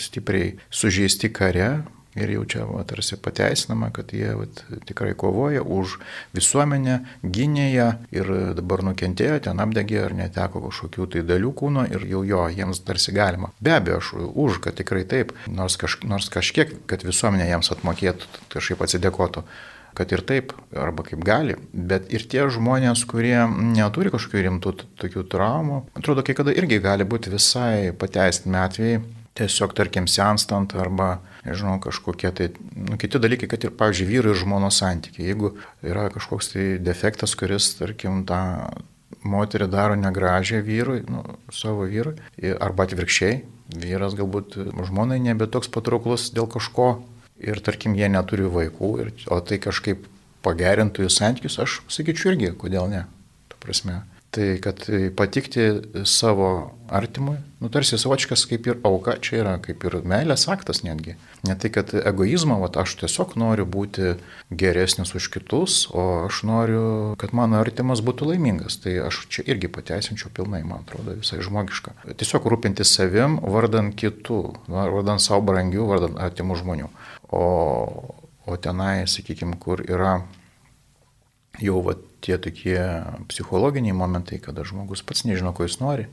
stipriai 0.08 0.56
sužeisti 0.70 1.32
kare, 1.34 1.72
Ir 2.18 2.34
jau 2.34 2.44
čia 2.50 2.66
va, 2.66 2.82
tarsi 2.88 3.18
pateisinama, 3.22 3.92
kad 3.94 4.12
jie 4.16 4.32
va, 4.38 4.48
tikrai 4.90 5.14
kovoja 5.18 5.62
už 5.62 5.98
visuomenę, 6.38 7.00
gynė 7.22 7.68
ją 7.70 7.88
ir 8.16 8.32
dabar 8.58 8.84
nukentėjo, 8.88 9.40
ten 9.48 9.62
apdegė 9.64 10.02
ar 10.08 10.18
neteko 10.18 10.64
kažkokių 10.68 11.10
tai 11.14 11.24
dalių 11.28 11.54
kūno 11.62 11.86
ir 11.92 12.06
jau 12.10 12.24
jo, 12.28 12.44
jiems 12.54 12.82
tarsi 12.88 13.14
galima. 13.16 13.52
Be 13.62 13.78
abejo, 13.78 14.02
aš 14.02 14.12
už, 14.28 14.62
kad 14.66 14.78
tikrai 14.82 15.06
taip, 15.10 15.34
nors, 15.48 15.78
kaž, 15.80 16.00
nors 16.10 16.30
kažkiek, 16.34 16.74
kad 16.90 17.06
visuomenė 17.06 17.52
jiems 17.52 17.74
atmokėtų, 17.78 18.30
kažkaip 18.54 18.86
atsidėkotų 18.88 19.46
kad 19.98 20.12
ir 20.14 20.22
taip, 20.30 20.52
arba 20.78 21.02
kaip 21.08 21.24
gali, 21.26 21.56
bet 21.74 22.12
ir 22.14 22.28
tie 22.30 22.44
žmonės, 22.54 23.02
kurie 23.10 23.40
neturi 23.50 24.12
kažkokių 24.14 24.44
rimtų 24.46 24.74
tokių 25.02 25.24
traumų, 25.32 25.80
atrodo, 25.98 26.22
kai 26.26 26.36
kada 26.38 26.54
irgi 26.54 26.78
gali 26.84 27.08
būti 27.08 27.34
visai 27.34 27.96
pateisinami 27.98 28.60
atvejai, 28.62 29.00
tiesiog, 29.38 29.74
tarkim, 29.78 30.08
senstant 30.12 30.74
arba 30.78 31.18
nežinau, 31.46 31.78
kažkokie 31.84 32.32
tai, 32.36 32.50
nu, 32.76 32.98
kiti 33.00 33.22
dalykai, 33.22 33.50
kad 33.52 33.64
ir, 33.64 33.74
pavyzdžiui, 33.78 34.10
vyru 34.10 34.34
ir 34.34 34.40
žmonos 34.42 34.80
santykiai. 34.82 35.30
Jeigu 35.30 35.54
yra 35.86 36.08
kažkoks 36.14 36.54
tai 36.54 36.66
defektas, 36.84 37.36
kuris, 37.40 37.72
tarkim, 37.80 38.26
tą 38.28 38.42
moterį 39.28 39.70
daro 39.72 39.96
negražią 40.00 40.62
vyrui, 40.66 41.04
nu, 41.12 41.24
savo 41.54 41.88
vyrui, 41.88 42.18
arba 42.60 42.88
atvirkščiai, 42.88 43.40
vyras 43.76 44.16
galbūt 44.18 44.58
žmonai 44.88 45.20
nebe 45.24 45.48
toks 45.52 45.72
patrauklus 45.72 46.30
dėl 46.36 46.48
kažko 46.52 46.90
ir, 47.40 47.62
tarkim, 47.64 47.96
jie 47.98 48.10
neturi 48.12 48.48
vaikų, 48.52 48.92
ir, 49.04 49.14
o 49.32 49.40
tai 49.44 49.60
kažkaip 49.64 50.08
pagerintų 50.46 51.06
jų 51.06 51.14
santykius, 51.14 51.60
aš 51.64 51.82
sakyčiau 51.92 52.34
irgi, 52.34 52.54
kodėl 52.60 52.90
ne. 52.92 53.06
Ta 53.52 53.60
prasme, 53.64 54.02
Tai 54.38 54.58
kad 54.62 54.84
patikti 55.18 55.64
savo 56.06 56.50
artimui, 56.94 57.40
nu 57.60 57.70
tarsi 57.74 57.98
savočkas 57.98 58.44
kaip 58.46 58.68
ir 58.70 58.76
auka, 58.86 59.16
čia 59.18 59.40
yra 59.40 59.54
kaip 59.64 59.82
ir 59.88 59.96
meilės 60.06 60.44
aktas 60.54 60.84
netgi. 60.86 61.16
Ne 61.48 61.56
tai, 61.58 61.72
kad 61.74 61.90
egoizmo, 61.98 62.60
va, 62.62 62.70
aš 62.84 62.94
tiesiog 63.02 63.34
noriu 63.42 63.66
būti 63.66 64.14
geresnis 64.62 65.16
už 65.18 65.32
kitus, 65.34 65.80
o 65.90 66.28
aš 66.28 66.44
noriu, 66.46 66.84
kad 67.18 67.34
mano 67.34 67.58
artimas 67.58 68.04
būtų 68.06 68.30
laimingas. 68.30 68.78
Tai 68.84 68.94
aš 69.08 69.24
čia 69.34 69.48
irgi 69.50 69.72
pateisinčiau 69.74 70.30
pilnai, 70.38 70.62
man 70.70 70.86
atrodo, 70.86 71.18
visai 71.18 71.42
žmogiška. 71.42 71.98
Tiesiog 72.14 72.46
rūpintis 72.54 72.94
savim, 72.94 73.40
vardant 73.42 73.98
kitų, 73.98 74.42
vardant 74.70 75.24
savo 75.24 75.42
brangių, 75.50 75.90
vardant 75.90 76.22
artimų 76.30 76.62
žmonių. 76.62 76.92
O, 77.34 77.46
o 78.46 78.62
tenai, 78.62 79.08
sakykime, 79.10 79.58
kur 79.58 79.82
yra 79.82 80.20
jau 81.58 81.82
va, 81.90 81.98
tie 82.22 82.38
tokie 82.42 82.80
psichologiniai 83.30 83.96
momentai, 83.96 84.40
kada 84.44 84.66
žmogus 84.68 85.04
pats 85.06 85.26
nežino, 85.28 85.54
ko 85.56 85.68
jis 85.68 85.80
nori 85.82 86.08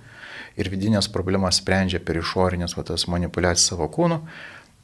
ir 0.61 0.71
vidinės 0.71 1.09
problemas 1.13 1.61
sprendžia 1.63 2.01
per 2.05 2.19
išorinės 2.21 2.77
va, 2.79 2.85
tas 2.87 3.07
manipulacijas 3.11 3.73
savo 3.73 3.89
kūnu. 3.93 4.21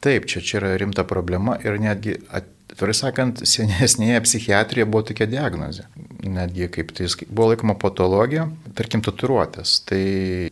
Taip, 0.01 0.25
čia, 0.31 0.41
čia 0.41 0.57
yra 0.63 0.71
rimta 0.81 1.05
problema 1.05 1.59
ir 1.61 1.77
netgi, 1.81 2.15
atvirai 2.33 2.95
sakant, 2.97 3.43
senesnėje 3.45 4.23
psichiatrijoje 4.25 4.89
buvo 4.89 5.03
tokia 5.11 5.27
diagnozė. 5.29 5.85
Netgi 6.25 6.71
kaip 6.73 6.95
tai 6.97 7.11
buvo 7.27 7.51
laikoma 7.51 7.77
patologija, 7.81 8.47
tarkim, 8.79 9.05
tatuiruotės. 9.05 9.75
Tai 9.89 10.01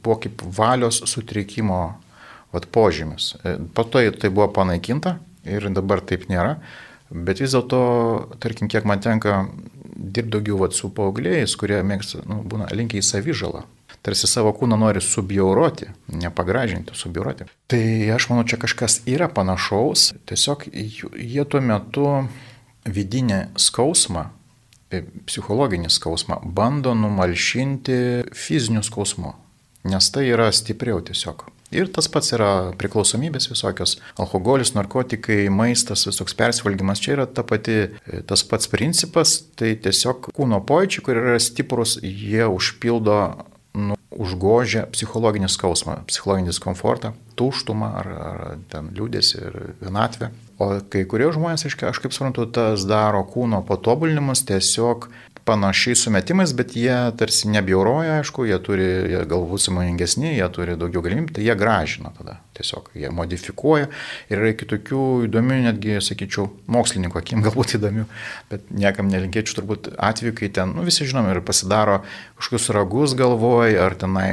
buvo 0.05 0.19
kaip 0.21 0.45
valios 0.59 1.01
sutrikimo 1.09 1.81
vat, 2.53 2.69
požymis. 2.77 3.33
E, 3.41 3.57
po 3.73 3.87
to 3.89 4.05
tai 4.21 4.29
buvo 4.29 4.51
panaikinta 4.53 5.17
ir 5.49 5.71
dabar 5.73 6.05
taip 6.05 6.29
nėra. 6.29 6.59
Bet 7.09 7.41
vis 7.41 7.57
dėlto, 7.57 7.81
tarkim, 8.45 8.69
kiek 8.69 8.85
man 8.85 9.01
tenka 9.01 9.47
dirbti 9.99 10.31
daugiau 10.31 10.61
vat, 10.62 10.76
su 10.76 10.90
paaugliais, 10.95 11.57
kurie 11.59 11.81
mėgsta, 11.87 12.23
nu, 12.31 12.40
būna 12.47 12.71
linkiai 12.75 13.02
savižalą. 13.05 13.64
Tarsi 14.05 14.28
savo 14.31 14.52
kūną 14.55 14.78
nori 14.78 15.02
subjauroti, 15.02 15.90
nepagražinti, 16.23 16.95
subjauroti. 16.95 17.49
Tai 17.69 17.83
aš 18.14 18.28
manau, 18.31 18.47
čia 18.47 18.61
kažkas 18.62 19.00
yra 19.11 19.26
panašaus, 19.33 20.12
tiesiog 20.31 20.69
jie 20.71 21.45
tuo 21.50 21.61
metu 21.64 22.07
vidinį 22.87 23.40
skausmą, 23.59 24.28
e, 24.95 25.02
psichologinį 25.26 25.90
skausmą 25.93 26.38
bando 26.47 26.95
numalšinti 26.95 27.99
fiziniu 28.38 28.85
skausmu, 28.87 29.35
nes 29.90 30.11
tai 30.14 30.28
yra 30.31 30.52
stipriau 30.55 31.02
tiesiog. 31.02 31.49
Ir 31.75 31.91
tas 31.93 32.09
pats 32.09 32.33
yra 32.33 32.73
priklausomybės 32.81 33.51
visokios- 33.51 33.99
alkoholis, 34.23 34.73
narkotikai, 34.73 35.51
maistas, 35.53 36.07
visoks 36.09 36.35
persivalgymas. 36.35 37.01
Čia 37.01 37.13
yra 37.17 37.27
ta 37.27 37.43
pati, 37.43 37.91
tas 38.27 38.43
pats 38.43 38.67
principas, 38.67 39.43
tai 39.57 39.77
tiesiog 39.77 40.33
kūno 40.33 40.65
pojūčiai, 40.65 41.03
kur 41.03 41.15
yra 41.15 41.39
stiprus, 41.39 41.99
jie 42.01 42.49
užpildo, 42.49 43.45
nu, 43.75 43.97
užgožia 44.11 44.87
psichologinį 44.91 45.49
skausmą, 45.53 46.05
psichologinį 46.09 46.47
diskomfortą, 46.47 47.13
tuštumą 47.37 47.89
ar, 48.01 48.09
ar 48.09 48.59
ten 48.73 48.91
liūdėsi 48.97 49.37
ir 49.37 49.59
vienatvę. 49.83 50.31
O 50.59 50.81
kai 50.91 51.05
kurie 51.07 51.29
žmonės, 51.31 51.69
aiškiai, 51.69 51.93
aš 51.93 52.01
kaip 52.03 52.15
suprantu, 52.17 52.49
tas 52.51 52.83
daro 52.89 53.21
kūno 53.23 53.61
patobulinimus 53.67 54.43
tiesiog 54.49 55.07
panašiais 55.49 56.02
sumetimais, 56.05 56.52
bet 56.57 56.75
jie 56.76 56.97
tarsi 57.19 57.49
nebjauroja, 57.52 58.19
aišku, 58.21 58.45
jie 58.49 58.59
turi, 58.64 58.88
jie 59.14 59.23
galbūt 59.28 59.64
samoningesni, 59.64 60.35
jie 60.37 60.49
turi 60.52 60.76
daugiau 60.78 61.02
galimybių, 61.05 61.38
tai 61.38 61.47
jie 61.47 61.57
gražina 61.59 62.12
tada. 62.17 62.38
Tiesiog 62.59 62.90
jie 62.99 63.11
modifikuoja 63.14 63.87
ir 64.33 64.40
yra 64.40 64.50
kitokių 64.59 65.02
įdomių, 65.28 65.59
netgi, 65.69 65.99
sakyčiau, 66.02 66.49
mokslininko 66.71 67.21
akim 67.21 67.45
galbūt 67.47 67.76
įdomių, 67.78 68.07
bet 68.50 68.67
niekam 68.75 69.11
nelinkėčiau 69.12 69.61
turbūt 69.61 69.93
atveju, 69.95 70.35
kai 70.40 70.50
ten, 70.59 70.75
nu 70.76 70.87
visi 70.87 71.07
žinom, 71.09 71.31
ir 71.31 71.40
pasidaro 71.47 72.00
kažkokius 72.40 72.71
ragus 72.75 73.14
galvoj, 73.19 73.78
ar 73.85 73.95
tenai 73.99 74.28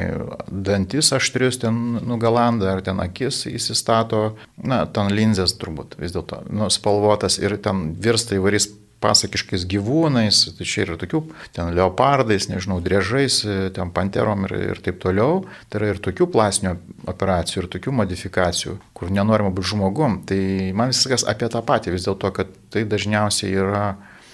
dantis 0.49 1.13
aštrius 1.15 1.61
ten 1.61 1.99
nugalanda, 2.05 2.73
ar 2.73 2.81
ten 2.85 2.99
akis 3.03 3.45
įsistato, 3.51 4.23
na, 4.57 4.83
ten 4.89 5.13
linzės 5.13 5.55
turbūt 5.61 5.99
vis 6.01 6.15
dėlto, 6.15 6.43
nu, 6.49 6.71
spalvotas 6.73 7.37
ir 7.41 7.59
ten 7.61 7.91
virsta 8.01 8.39
įvairiais 8.39 8.71
pasakiškais 9.05 9.67
gyvūnais, 9.69 10.41
tai 10.57 10.67
čia 10.67 10.83
yra 10.87 10.97
tokių, 11.01 11.21
ten 11.55 11.69
leopardais, 11.77 12.49
nežinau, 12.49 12.79
driežais, 12.83 13.39
ten 13.77 13.93
panterom 13.95 14.47
ir, 14.49 14.55
ir 14.73 14.81
taip 14.85 14.97
toliau. 15.03 15.43
Tai 15.69 15.81
yra 15.81 15.93
ir 15.93 16.01
tokių 16.03 16.27
plastinio 16.33 16.75
operacijų, 17.11 17.63
ir 17.63 17.69
tokių 17.77 17.93
modifikacijų, 18.01 18.77
kur 18.97 19.13
nenorima 19.13 19.53
būti 19.53 19.75
žmogum. 19.75 20.19
Tai 20.29 20.41
man 20.77 20.93
viskas 20.93 21.27
apie 21.29 21.51
tą 21.53 21.61
patį, 21.65 21.93
vis 21.95 22.09
dėlto, 22.09 22.33
kad 22.35 22.51
tai 22.73 22.83
dažniausiai 22.89 23.53
yra 23.53 23.85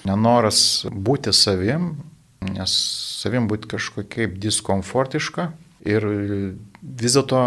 nenoras 0.08 0.86
būti 0.88 1.34
savim, 1.36 1.92
nes 2.42 2.74
savim 3.22 3.46
būti 3.52 3.70
kažkokiai 3.76 4.32
diskomfortiška 4.42 5.52
ir 5.86 6.08
vis 6.82 7.18
dėlto 7.18 7.44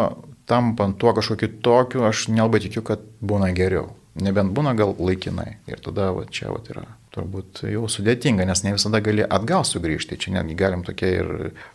tampant 0.47 0.99
tuo 1.01 1.15
kažkokiu 1.17 1.49
tokiu, 1.65 2.05
aš 2.07 2.29
nelabai 2.29 2.61
tikiu, 2.65 2.85
kad 2.87 3.03
būna 3.25 3.51
geriau. 3.57 3.95
Nebent 4.15 4.53
būna 4.55 4.77
gal 4.79 4.95
laikinai. 4.99 5.57
Ir 5.67 5.81
tada 5.83 6.13
va, 6.15 6.27
čia 6.31 6.53
va, 6.53 6.61
yra 6.71 6.85
turbūt 7.15 7.65
jau 7.71 7.87
sudėtinga, 7.91 8.47
nes 8.49 8.65
ne 8.67 8.75
visada 8.75 9.01
gali 9.05 9.25
atgal 9.25 9.65
sugrįžti. 9.67 10.19
Čia 10.21 10.37
netgi 10.39 10.57
galim 10.59 10.85
tokia 10.87 11.11
ir 11.21 11.29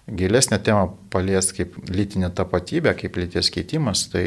gilesnė 0.08 0.60
tema 0.64 0.90
paliesti 1.14 1.62
kaip 1.62 1.78
lytinė 1.90 2.32
tapatybė, 2.36 2.96
kaip 3.00 3.20
lyties 3.20 3.52
keitimas. 3.56 4.08
Tai 4.14 4.26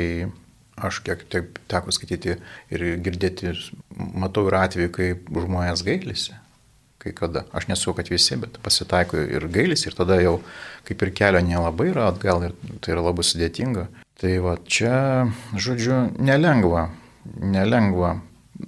aš 0.83 1.03
kiek 1.07 1.27
taip 1.33 1.61
teko 1.71 1.93
skaityti 1.95 2.39
ir 2.73 2.87
girdėti, 3.05 3.53
matau 3.97 4.47
ir 4.49 4.57
atveju, 4.63 4.95
kai 4.95 5.11
žmonės 5.19 5.85
gailisi. 5.87 6.39
Kai 7.03 7.11
kada. 7.19 7.45
Aš 7.51 7.67
nesu, 7.67 7.93
kad 7.99 8.07
visi, 8.09 8.39
bet 8.39 8.61
pasitaiko 8.63 9.19
ir 9.19 9.49
gailis 9.53 9.83
ir 9.89 9.97
tada 9.99 10.21
jau 10.23 10.37
kaip 10.87 11.03
ir 11.03 11.11
kelio 11.19 11.43
nelabai 11.43 11.91
yra 11.91 12.07
atgal 12.13 12.47
ir 12.47 12.57
tai 12.81 12.95
yra 12.95 13.03
labai 13.09 13.27
sudėtinga. 13.27 13.89
Tai 14.23 14.35
va 14.45 14.55
čia, 14.71 14.97
žodžiu, 15.59 16.05
nelengva 16.23 16.87
nelengva. 17.25 18.21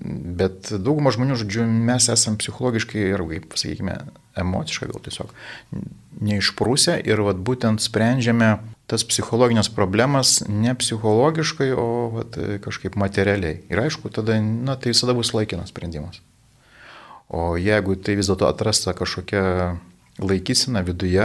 Bet 0.02 0.72
dauguma 0.82 1.12
žmonių, 1.14 1.38
žodžiu, 1.42 1.64
mes 1.66 2.08
esame 2.12 2.40
psichologiškai 2.40 3.02
ir, 3.12 3.22
kaip 3.30 3.56
sakykime, 3.60 3.96
emociškai 4.40 4.88
gal 4.90 5.02
tiesiog 5.04 5.32
neišprūsę 6.24 6.98
ir 7.06 7.22
vat, 7.26 7.38
būtent 7.38 7.82
sprendžiame 7.84 8.56
tas 8.90 9.04
psichologinės 9.08 9.70
problemas 9.72 10.42
ne 10.48 10.74
psichologiškai, 10.76 11.70
o 11.78 11.88
vat, 12.18 12.38
kažkaip 12.64 12.98
materialiai. 13.00 13.62
Ir 13.72 13.84
aišku, 13.86 14.12
tada, 14.12 14.36
na, 14.42 14.76
tai 14.76 14.92
visada 14.92 15.16
bus 15.16 15.32
laikinas 15.36 15.72
sprendimas. 15.72 16.20
O 17.32 17.54
jeigu 17.56 17.96
tai 17.96 18.18
vis 18.18 18.28
dėlto 18.28 18.46
atrasta 18.50 18.92
kažkokia 18.96 19.76
laikysena 20.20 20.84
viduje, 20.86 21.24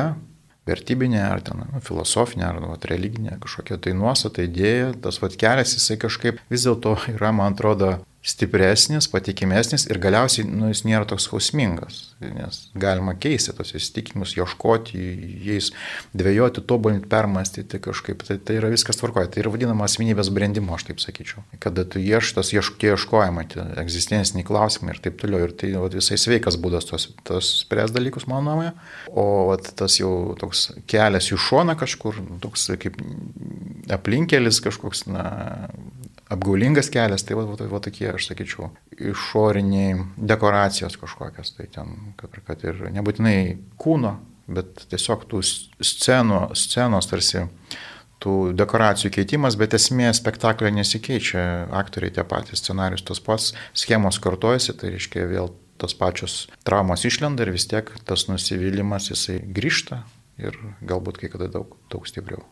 vertybinė, 0.69 1.21
ar 1.25 1.41
ten 1.45 1.63
nu, 1.63 1.81
filosofinė, 1.83 2.45
ar 2.47 2.59
nu, 2.63 2.71
religinė 2.91 3.39
kažkokia 3.41 3.79
tai 3.81 3.95
nuostata, 3.97 4.45
idėja, 4.45 4.93
tas 5.03 5.19
vat 5.23 5.35
kelias 5.39 5.75
jisai 5.75 5.99
kažkaip 6.01 6.39
vis 6.51 6.65
dėlto 6.67 6.95
yra, 7.15 7.33
man 7.35 7.55
atrodo, 7.57 7.97
stipresnis, 8.19 9.07
patikimesnis 9.07 9.85
ir 9.87 9.97
galiausiai 10.03 10.43
nu, 10.47 10.67
jis 10.73 10.81
nėra 10.83 11.07
toks 11.07 11.23
skausmingas, 11.29 11.99
nes 12.19 12.57
galima 12.75 13.13
keisti 13.15 13.53
tos 13.55 13.71
įsitikinimus, 13.77 14.33
ieškoti 14.35 14.99
jais, 15.45 15.69
dvėjoti, 16.11 16.63
tobulinti, 16.67 17.07
permastyti 17.11 17.79
kažkaip, 17.79 18.25
tai, 18.27 18.35
tai 18.43 18.57
yra 18.59 18.71
viskas 18.73 18.99
tvarkoja, 18.99 19.29
tai 19.31 19.45
yra 19.45 19.53
vadinama 19.53 19.87
asmenybės 19.87 20.31
brandimo, 20.35 20.75
aš 20.75 20.89
taip 20.89 20.99
sakyčiau. 21.03 21.45
Kada 21.63 21.85
tu 21.87 22.03
ieškas, 22.03 22.51
tie 22.51 22.91
ieškojimai, 22.91 23.45
tie 23.53 23.63
egzistenciniai 23.85 24.47
klausimai 24.47 24.97
ir 24.97 25.01
taip 25.05 25.15
toliau, 25.23 25.47
ir 25.47 25.55
tai 25.55 25.71
vat, 25.77 25.95
visai 25.95 26.19
sveikas 26.19 26.59
būdas 26.59 26.91
tos, 26.91 27.07
tos 27.23 27.53
spręs 27.63 27.95
dalykus, 27.95 28.27
mano 28.27 28.49
nuomonė, 28.49 28.75
o 29.15 29.25
vat, 29.53 29.71
tas 29.79 29.95
jau 30.01 30.35
toks 30.39 30.73
kelias 30.91 31.31
į 31.31 31.39
šoną 31.39 31.79
kažkur, 31.79 32.19
toks 32.43 32.67
kaip 32.83 32.99
aplinkelis 33.95 34.59
kažkoks, 34.65 35.07
na, 35.07 35.23
apgaulingas 36.29 36.91
kelias, 36.93 37.25
tai 37.25 37.37
va, 37.37 37.45
va, 37.49 37.67
va 37.71 37.81
tokie, 37.83 38.07
aš 38.13 38.29
sakyčiau, 38.29 38.69
išoriniai 39.11 39.97
dekoracijos 40.31 40.97
kažkokios, 41.01 41.53
tai 41.57 41.69
ten, 41.73 41.95
kad, 42.19 42.35
kad 42.45 42.65
ir 42.67 42.83
nebūtinai 42.95 43.39
kūno, 43.81 44.15
bet 44.49 44.85
tiesiog 44.91 45.25
tų 45.29 45.41
scenų, 45.45 46.41
scenos 46.57 47.09
tarsi 47.09 47.45
tų 48.19 48.35
dekoracijų 48.59 49.13
keitimas, 49.15 49.55
bet 49.59 49.73
esmė 49.77 50.11
spektaklio 50.15 50.71
nesikeičia, 50.75 51.41
aktoriai 51.79 52.13
tie 52.17 52.25
patys, 52.27 52.61
scenarius 52.61 53.05
tos 53.07 53.23
pats, 53.23 53.53
schemos 53.77 54.19
kartojasi, 54.21 54.75
tai 54.77 54.93
reiškia 54.95 55.25
vėl 55.29 55.53
tos 55.79 55.95
pačios 55.95 56.43
traumos 56.67 57.05
išlenda 57.07 57.45
ir 57.45 57.53
vis 57.55 57.69
tiek 57.71 57.89
tas 58.05 58.27
nusivylimas 58.27 59.07
jisai 59.13 59.39
grįžta 59.55 60.03
ir 60.41 60.59
galbūt 60.83 61.21
kai 61.21 61.31
kada 61.31 61.47
daug, 61.51 61.77
daug 61.91 62.07
stipriau 62.09 62.43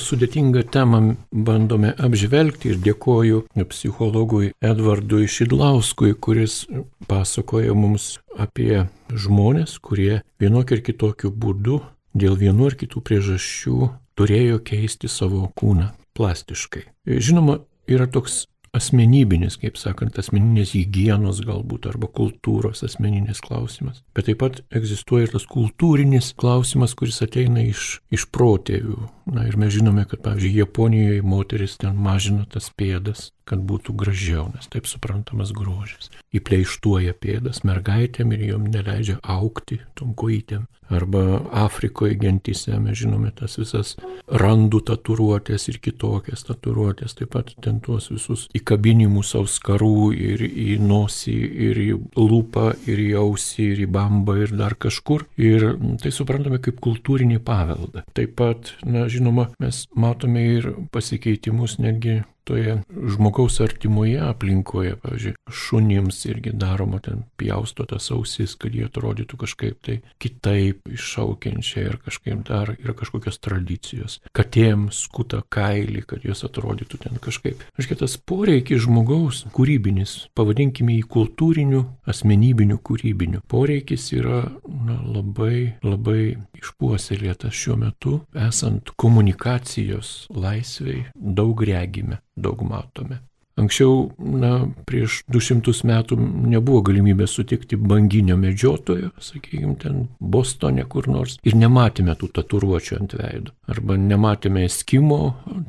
sudėtingą 0.00 0.62
temą 0.74 1.00
bandome 1.30 1.92
apžvelgti 2.06 2.72
ir 2.72 2.80
dėkoju 2.84 3.42
psichologui 3.70 4.52
Edvardui 4.64 5.28
Šidlauskui, 5.30 6.14
kuris 6.14 6.64
pasakoja 7.10 7.74
mums 7.76 8.18
apie 8.40 8.86
žmonės, 9.12 9.76
kurie 9.84 10.22
vienokiu 10.40 10.78
ir 10.78 10.84
kitokiu 10.88 11.30
būdu 11.30 11.82
dėl 12.14 12.38
vienu 12.40 12.70
ar 12.70 12.78
kitų 12.80 13.02
priežasčių 13.04 13.90
turėjo 14.18 14.60
keisti 14.64 15.10
savo 15.10 15.48
kūną 15.58 15.90
plastiškai. 16.14 16.86
Žinoma, 17.06 17.60
yra 17.90 18.06
toks 18.06 18.44
asmenybinis, 18.74 19.56
kaip 19.62 19.78
sakant, 19.80 20.18
asmeninės 20.18 20.74
hygienos 20.74 21.40
galbūt 21.46 21.88
arba 21.90 22.08
kultūros 22.10 22.84
asmeninės 22.86 23.42
klausimas. 23.44 24.02
Bet 24.16 24.28
taip 24.28 24.40
pat 24.42 24.60
egzistuoja 24.74 25.28
ir 25.28 25.34
tas 25.34 25.46
kultūrinis 25.50 26.32
klausimas, 26.40 26.96
kuris 26.98 27.22
ateina 27.24 27.64
iš, 27.64 28.00
iš 28.14 28.26
protėvių. 28.34 28.98
Na 29.34 29.46
ir 29.48 29.58
mes 29.60 29.72
žinome, 29.76 30.04
kad, 30.10 30.22
pavyzdžiui, 30.26 30.58
Japonijoje 30.64 31.22
moteris 31.24 31.78
ten 31.80 31.96
mažina 31.96 32.44
tas 32.50 32.68
pėdas, 32.74 33.30
kad 33.48 33.64
būtų 33.64 33.94
gražiau, 34.00 34.48
nes 34.54 34.68
taip 34.72 34.88
suprantamas 34.88 35.52
grožis. 35.56 36.10
Įpleištuoja 36.34 37.14
pėdas 37.20 37.62
mergaitėm 37.68 38.32
ir 38.34 38.46
jom 38.50 38.68
neleidžia 38.72 39.20
aukti 39.22 39.80
tom 39.98 40.14
kojytėm. 40.18 40.64
Arba 40.92 41.40
Afrikoje 41.52 42.14
gentyse 42.20 42.76
mes 42.78 42.98
žinome 42.98 43.30
tas 43.32 43.56
visas 43.56 43.94
randų 44.28 44.82
tatuiruotės 44.90 45.64
ir 45.72 45.78
kitokias 45.80 46.44
tatuiruotės, 46.44 47.16
taip 47.16 47.32
pat 47.32 47.54
ten 47.64 47.78
tuos 47.84 48.10
visus 48.12 48.44
įkabinimus 48.56 49.32
auskarų 49.38 50.10
ir 50.12 50.44
į 50.44 50.76
nosį, 50.84 51.38
ir 51.68 51.80
į 51.80 51.88
lūpą, 52.20 52.66
ir 52.84 53.00
į 53.00 53.08
ausį, 53.22 53.70
ir 53.72 53.82
į 53.86 53.88
bambą, 53.96 54.36
ir 54.44 54.52
dar 54.60 54.76
kažkur. 54.76 55.24
Ir 55.40 55.70
tai 56.02 56.12
suprantame 56.12 56.60
kaip 56.64 56.82
kultūrinį 56.84 57.40
paveldą. 57.44 58.04
Taip 58.16 58.36
pat, 58.36 58.74
na, 58.84 59.08
žinoma, 59.08 59.48
mes 59.64 59.86
matome 59.96 60.44
ir 60.58 60.70
pasikeitimus 60.92 61.78
netgi 61.80 62.20
toje 62.44 62.76
žmogaus 63.14 63.60
artimoje 63.64 64.20
aplinkoje, 64.20 64.96
pavyzdžiui, 65.02 65.34
šunims 65.50 66.24
irgi 66.28 66.52
daroma 66.52 67.00
ten 67.04 67.24
pjausto 67.40 67.86
tas 67.88 68.10
ausis, 68.14 68.54
kad 68.60 68.74
jie 68.74 68.86
atrodytų 68.88 69.38
kažkaip 69.44 69.80
tai 69.84 69.98
kitaip 70.22 70.88
iššaukiančiai 70.92 71.86
ir 71.88 71.98
kažkaip 72.04 72.44
dar 72.48 72.74
yra 72.76 72.94
kažkokios 72.96 73.40
tradicijos. 73.44 74.18
Katėms 74.36 75.04
skuta 75.08 75.42
kailį, 75.54 76.04
kad 76.08 76.24
jos 76.26 76.44
atrodytų 76.46 77.00
ten 77.06 77.20
kažkaip. 77.22 77.64
Aiškiai, 77.78 78.00
tas 78.04 78.16
poreikis 78.18 78.84
žmogaus 78.84 79.44
kūrybinis, 79.54 80.16
pavadinkime 80.36 80.98
jį 80.98 81.06
kultūriniu, 81.16 81.84
asmenybiniu 82.10 82.78
kūrybiniu. 82.84 83.42
Poreikis 83.50 84.10
yra 84.16 84.44
na, 84.68 84.98
labai, 85.04 85.78
labai 85.84 86.34
išpuoselėtas 86.60 87.56
šiuo 87.56 87.78
metu, 87.80 88.18
esant 88.46 88.94
komunikacijos 89.00 90.14
laisviai, 90.34 91.06
daug 91.14 91.64
regime 91.64 92.20
daug 92.36 92.64
matome. 92.66 93.20
Anksčiau, 93.54 94.08
na, 94.18 94.64
prieš 94.82 95.20
200 95.30 95.86
metų 95.86 96.16
nebuvo 96.50 96.80
galimybės 96.88 97.36
sutikti 97.38 97.78
banginio 97.78 98.34
medžiotojo, 98.40 99.12
sakykime, 99.22 99.76
ten 99.78 100.08
Bostone 100.18 100.82
kur 100.90 101.06
nors, 101.06 101.36
ir 101.46 101.54
nematėme 101.60 102.16
tų 102.18 102.32
tatuiruočių 102.34 102.98
ant 102.98 103.14
veido. 103.14 103.54
Arba 103.70 103.94
nematėme 104.00 104.66
eskimo 104.66 105.20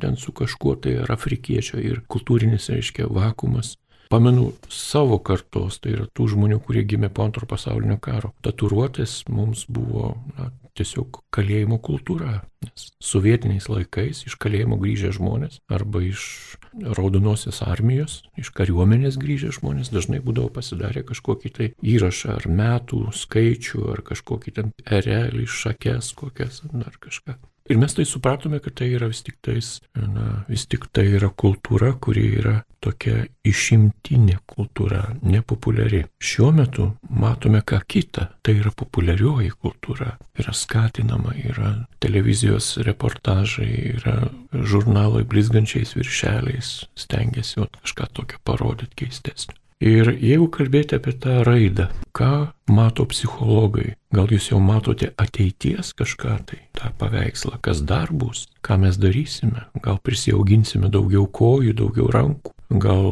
ten 0.01 0.17
su 0.17 0.33
kažkuo 0.33 0.73
tai 0.81 0.97
ar 1.03 1.13
afrikiečio 1.13 1.77
ir 1.77 2.01
kultūrinis, 2.09 2.71
reiškia, 2.73 3.05
vakumas. 3.05 3.75
Pamenu 4.09 4.51
savo 4.69 5.19
kartos, 5.21 5.77
tai 5.81 5.93
yra 5.93 6.09
tų 6.09 6.31
žmonių, 6.33 6.59
kurie 6.65 6.85
gimė 6.89 7.11
po 7.13 7.25
antro 7.25 7.45
pasaulinio 7.49 7.99
karo. 8.01 8.33
Tatuiruotės 8.45 9.23
mums 9.29 9.65
buvo 9.69 10.15
na, 10.37 10.49
tiesiog 10.77 11.21
kalėjimo 11.35 11.79
kultūra. 11.83 12.41
Nes 12.65 12.89
sovietiniais 13.03 13.67
laikais 13.69 14.23
iš 14.27 14.37
kalėjimo 14.41 14.77
grįžę 14.81 15.13
žmonės 15.15 15.59
arba 15.71 16.01
iš 16.05 16.57
raudonosios 16.97 17.61
armijos, 17.65 18.19
iš 18.39 18.51
kariuomenės 18.57 19.19
grįžę 19.21 19.53
žmonės 19.59 19.93
dažnai 19.95 20.21
būdavo 20.25 20.51
pasidarę 20.55 21.05
kažkokį 21.07 21.53
tai 21.57 21.71
įrašą 21.95 22.37
ar 22.39 22.47
metų 22.61 23.05
skaičių 23.15 23.89
ar 23.95 24.05
kažkokį 24.11 24.55
ten 24.59 24.71
erelį, 24.85 25.47
šakes 25.47 26.13
kokias 26.19 26.63
ar 26.65 26.97
kažką. 26.99 27.39
Ir 27.65 27.79
mes 27.81 27.93
tai 27.97 28.05
supratome, 28.05 28.59
kad 28.61 28.75
tai 28.77 28.91
yra 28.93 29.07
vis 29.09 29.23
tik, 29.25 29.39
tais, 29.41 29.79
na, 29.97 30.43
vis 30.45 30.67
tik 30.69 30.85
tai 30.93 31.07
yra 31.17 31.31
kultūra, 31.33 31.95
kuri 31.97 32.27
yra 32.37 32.59
tokia 32.85 33.23
išimtinė 33.41 34.37
kultūra, 34.45 35.01
nepopuliari. 35.25 36.03
Šiuo 36.21 36.51
metu 36.53 36.91
matome 37.09 37.63
ką 37.65 37.79
kitą, 37.89 38.27
tai 38.45 38.59
yra 38.59 38.69
populiarioji 38.69 39.49
kultūra. 39.57 40.13
Yra 40.37 40.53
skatinama, 40.53 41.33
yra 41.41 41.73
televizijos 42.05 42.75
reportažai, 42.85 43.71
yra 43.95 44.17
žurnalai 44.53 45.25
blizgančiais 45.25 45.97
viršeliais, 45.97 46.75
stengiasi 46.93 47.65
kažką 47.81 48.11
tokio 48.13 48.43
parodyti 48.45 49.05
keistesnio. 49.05 49.57
Ir 49.83 50.07
jeigu 50.23 50.47
kalbėti 50.55 50.95
apie 50.95 51.11
tą 51.19 51.41
raidą, 51.43 51.89
ką 52.15 52.47
mato 52.71 53.03
psichologai, 53.11 53.97
gal 54.15 54.31
jūs 54.31 54.47
jau 54.53 54.59
matote 54.63 55.09
ateities 55.19 55.91
kažką 55.99 56.35
tai, 56.47 56.61
tą 56.77 56.93
paveikslą, 57.01 57.59
kas 57.59 57.83
dar 57.83 58.13
bus, 58.15 58.45
ką 58.63 58.79
mes 58.85 58.95
darysime, 58.95 59.65
gal 59.83 59.99
prisijauginsime 59.99 60.87
daugiau 60.93 61.27
kojų, 61.27 61.75
daugiau 61.75 62.07
rankų, 62.15 62.55
gal 62.79 63.09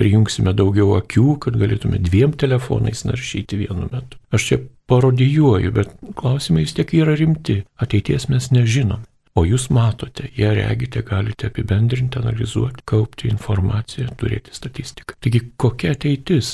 prijungsime 0.00 0.50
daugiau 0.56 0.96
akių, 0.98 1.36
kad 1.46 1.54
galėtume 1.60 2.02
dviem 2.02 2.34
telefonais 2.34 3.04
naršyti 3.06 3.62
vienu 3.62 3.86
metu. 3.92 4.18
Aš 4.34 4.48
čia 4.48 4.60
parodijuoju, 4.90 5.70
bet 5.76 5.94
klausimai 6.18 6.66
vis 6.66 6.74
tiek 6.74 6.90
yra 6.98 7.14
rimti, 7.14 7.60
ateities 7.78 8.26
mes 8.32 8.50
nežinom. 8.50 9.06
O 9.38 9.44
jūs 9.46 9.68
matote, 9.70 10.26
ją 10.34 10.50
regite, 10.56 11.04
galite 11.06 11.46
apibendrinti, 11.50 12.18
analizuoti, 12.18 12.82
kaupti 12.88 13.30
informaciją, 13.30 14.10
turėti 14.18 14.54
statistiką. 14.56 15.14
Taigi 15.22 15.44
kokia 15.60 15.94
ateitis? 15.94 16.50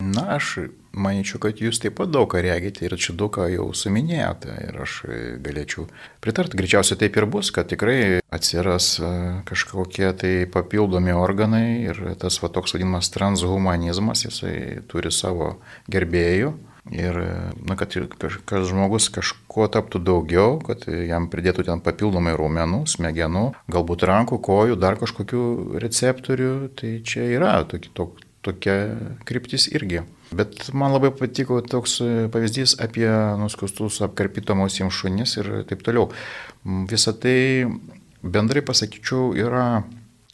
Na, 0.00 0.36
aš 0.36 0.56
manyčiau, 0.96 1.38
kad 1.40 1.60
jūs 1.60 1.80
taip 1.80 1.96
pat 1.98 2.10
daug 2.12 2.28
ką 2.32 2.40
regite 2.44 2.84
ir 2.86 2.94
čia 3.00 3.14
daug 3.16 3.32
ką 3.36 3.46
jau 3.52 3.66
suminėjote 3.76 4.56
ir 4.64 4.78
aš 4.84 4.96
galėčiau 5.44 5.86
pritarti. 6.24 6.58
Greičiausiai 6.58 7.00
taip 7.00 7.16
ir 7.20 7.28
bus, 7.32 7.52
kad 7.54 7.68
tikrai 7.70 8.22
atsiras 8.32 8.94
e, 9.00 9.10
kažkokie 9.48 10.08
tai 10.20 10.32
papildomi 10.52 11.16
organai 11.16 11.66
ir 11.88 12.00
tas 12.20 12.40
va 12.42 12.52
toks 12.52 12.76
vadinamas 12.76 13.12
transhumanizmas, 13.12 14.24
jisai 14.28 14.56
turi 14.88 15.12
savo 15.12 15.56
gerbėjų. 15.92 16.54
Ir, 16.94 17.16
na, 17.66 17.74
kad, 17.74 17.96
kad 18.46 18.66
žmogus 18.68 19.08
kažkuo 19.10 19.66
taptų 19.74 19.98
daugiau, 20.06 20.60
kad 20.62 20.84
jam 20.86 21.26
pridėtų 21.32 21.64
ten 21.66 21.82
papildomai 21.82 22.36
raumenų, 22.38 22.84
smegenų, 22.92 23.48
galbūt 23.74 24.04
rankų, 24.06 24.38
kojų, 24.46 24.76
dar 24.78 24.94
kažkokių 25.00 25.42
receptorių, 25.82 26.52
tai 26.78 26.92
čia 27.02 27.26
yra 27.34 27.56
tokie, 27.66 27.90
tok, 27.90 28.22
tokia 28.46 28.76
kryptis 29.26 29.66
irgi. 29.72 30.04
Bet 30.30 30.68
man 30.74 30.94
labai 30.94 31.10
patiko 31.14 31.58
toks 31.62 31.98
pavyzdys 32.34 32.76
apie 32.82 33.08
nuskustus 33.40 33.98
apkarpytomus 34.06 34.78
jiems 34.78 34.94
šunis 34.94 35.36
ir 35.42 35.52
taip 35.66 35.82
toliau. 35.86 36.12
Visą 36.62 37.14
tai 37.18 37.66
bendrai 38.22 38.62
pasakyčiau 38.66 39.34
yra 39.38 39.84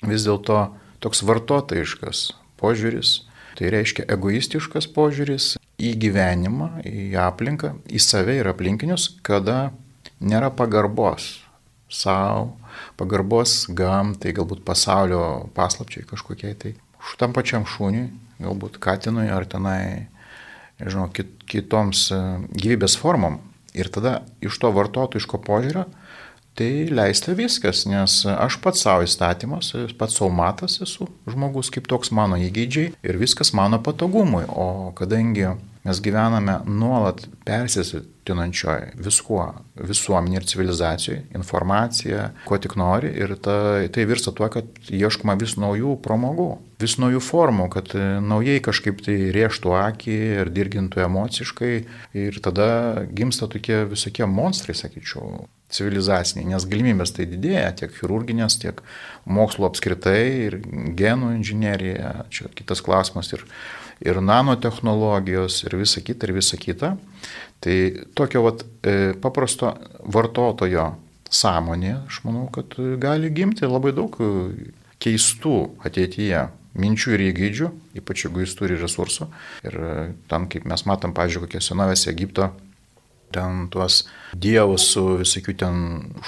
vis 0.04 0.28
dėlto 0.28 0.66
toks 1.00 1.24
vartotojiškas 1.28 2.24
požiūris. 2.60 3.22
Tai 3.58 3.70
reiškia 3.72 4.06
egoistiškas 4.12 4.88
požiūris 4.94 5.54
į 5.82 5.92
gyvenimą, 6.00 6.70
į 6.88 7.12
aplinką, 7.20 7.74
į 7.90 8.00
save 8.00 8.38
ir 8.40 8.48
aplinkinius, 8.50 9.10
kada 9.26 9.72
nėra 10.22 10.52
pagarbos 10.54 11.42
savo, 11.92 12.54
pagarbos 12.96 13.66
gamtai, 13.68 14.32
galbūt 14.36 14.62
pasaulio 14.64 15.50
paslapčiai 15.56 16.06
kažkokiai 16.08 16.56
tai 16.56 16.74
tam 17.20 17.34
pačiam 17.36 17.66
šūniui, 17.68 18.08
galbūt 18.42 18.78
katinui 18.82 19.28
ar 19.32 19.46
tenai, 19.50 20.08
žinau, 20.80 21.08
kit, 21.14 21.34
kitoms 21.50 22.06
e, 22.14 22.20
gyvybės 22.54 22.96
formom. 22.98 23.40
Ir 23.76 23.88
tada 23.92 24.20
iš 24.44 24.58
to 24.60 24.70
vartotojiško 24.74 25.40
požiūrio 25.46 25.86
tai 26.58 26.70
leista 26.92 27.34
viskas, 27.38 27.84
nes 27.88 28.22
aš 28.28 28.58
pats 28.64 28.84
savo 28.84 29.06
įstatymas, 29.06 29.72
pats 29.98 30.18
savo 30.18 30.30
matas 30.34 30.80
esu 30.84 31.08
žmogus 31.30 31.72
kaip 31.72 31.88
toks 31.90 32.12
mano 32.14 32.38
įgeidžiai 32.40 32.94
ir 33.02 33.20
viskas 33.20 33.54
mano 33.56 33.80
patogumui. 33.82 34.44
O 34.48 34.92
kadangi 34.98 35.50
Mes 35.82 35.98
gyvename 35.98 36.60
nuolat 36.70 37.24
persisitinančioje 37.42 38.92
viskuo, 39.02 39.48
visuomenė 39.82 40.36
ir 40.38 40.44
civilizacijoje, 40.46 41.22
informacija, 41.34 42.28
ko 42.46 42.58
tik 42.62 42.76
nori 42.78 43.10
ir 43.18 43.34
ta, 43.42 43.56
tai 43.90 44.04
virsta 44.06 44.30
tuo, 44.30 44.46
kad 44.52 44.68
ieškoma 44.86 45.34
vis 45.40 45.56
naujų 45.58 45.96
pramogų, 46.04 46.46
vis 46.82 46.94
naujų 47.02 47.22
formų, 47.26 47.66
kad 47.74 47.96
naujai 48.22 48.60
kažkaip 48.62 49.02
tai 49.02 49.16
rieštų 49.34 49.74
akį 49.80 50.20
ir 50.36 50.52
dirgintų 50.54 51.02
emociškai 51.08 51.72
ir 52.22 52.38
tada 52.46 52.68
gimsta 53.10 53.50
tokie 53.50 53.82
visokie 53.90 54.30
monstrai, 54.30 54.78
sakyčiau 54.78 55.48
civilizaciniai, 55.72 56.48
nes 56.52 56.66
galimybės 56.68 57.14
tai 57.16 57.26
didėja 57.30 57.70
tiek 57.82 57.94
chirurginės, 57.96 58.58
tiek 58.62 58.82
mokslo 59.24 59.68
apskritai 59.70 60.24
ir 60.48 60.58
genų 60.98 61.36
inžinierija, 61.38 62.26
čia 62.32 62.50
kitas 62.58 62.84
klausimas 62.84 63.32
ir 63.32 63.46
ir 64.02 64.18
nanotehnologijos, 64.18 65.62
ir 65.66 65.76
visa 65.78 66.02
kita, 66.02 66.26
ir 66.26 66.34
visa 66.34 66.58
kita. 66.58 66.96
Tai 67.62 67.76
tokio 68.18 68.42
vat, 68.48 68.64
e, 68.82 69.14
paprasto 69.22 69.76
vartotojo 70.02 70.88
sąmonė, 71.32 71.94
aš 72.08 72.22
manau, 72.26 72.48
kad 72.52 72.74
gali 73.00 73.30
gimti 73.30 73.68
labai 73.68 73.94
daug 73.96 74.18
keistų 75.02 75.54
ateityje 75.86 76.48
minčių 76.82 77.14
ir 77.14 77.24
įgūdžių, 77.28 77.70
ypač 78.00 78.26
jeigu 78.26 78.42
jis 78.42 78.56
turi 78.58 78.76
resursų. 78.80 79.28
Ir 79.68 79.78
tam, 80.28 80.48
kaip 80.50 80.66
mes 80.68 80.84
matom, 80.88 81.14
pavyzdžiui, 81.16 81.46
kokie 81.46 81.62
senovės 81.64 82.06
Egipto 82.10 82.50
ten 83.34 83.66
tuos 83.72 84.02
dievus 84.32 84.86
su 84.94 85.04
visokių 85.20 85.54
ten 85.60 85.76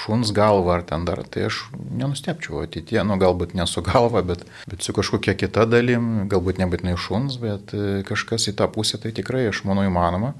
šuns 0.03 0.31
galva 0.35 0.79
ar 0.79 0.85
ten 0.87 1.05
dar, 1.07 1.23
tai 1.25 1.47
aš 1.49 1.65
nenustepčiau 1.73 2.63
ateitie, 2.65 2.99
nu 3.07 3.17
galbūt 3.21 3.55
ne 3.57 3.65
su 3.69 3.83
galva, 3.85 4.23
bet, 4.25 4.45
bet 4.69 4.85
su 4.85 4.93
kažkokia 4.95 5.37
kita 5.37 5.65
dalim, 5.69 6.27
galbūt 6.31 6.61
nebūtinai 6.61 6.97
šuns, 6.99 7.39
bet 7.41 7.73
e, 7.73 8.01
kažkas 8.07 8.49
į 8.51 8.57
tą 8.61 8.69
pusę 8.71 9.01
tai 9.01 9.13
tikrai, 9.15 9.47
aš 9.49 9.63
manau, 9.69 9.85
įmanoma. 9.87 10.35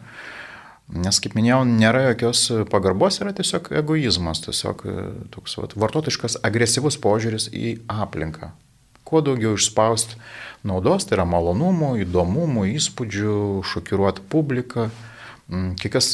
Nes, 0.85 1.17
kaip 1.17 1.33
minėjau, 1.33 1.63
nėra 1.65 2.03
jokios 2.11 2.43
pagarbos, 2.69 3.17
yra 3.23 3.31
tiesiog 3.33 3.71
egoizmas, 3.81 4.43
tiesiog 4.45 4.83
e, 4.85 5.07
toks 5.33 5.57
vat, 5.57 5.73
vartotiškas, 5.81 6.37
agresyvus 6.45 6.99
požiūris 7.01 7.49
į 7.49 7.79
aplinką. 7.89 8.51
Kuo 9.05 9.21
daugiau 9.25 9.53
išspausti 9.57 10.19
naudos, 10.65 11.05
tai 11.05 11.17
yra 11.17 11.25
malonumų, 11.29 11.91
įdomumų, 12.05 12.67
įspūdžių, 12.77 13.35
šokiruoti 13.69 14.25
publiką, 14.29 14.87
kai 15.49 15.91
kas 15.93 16.07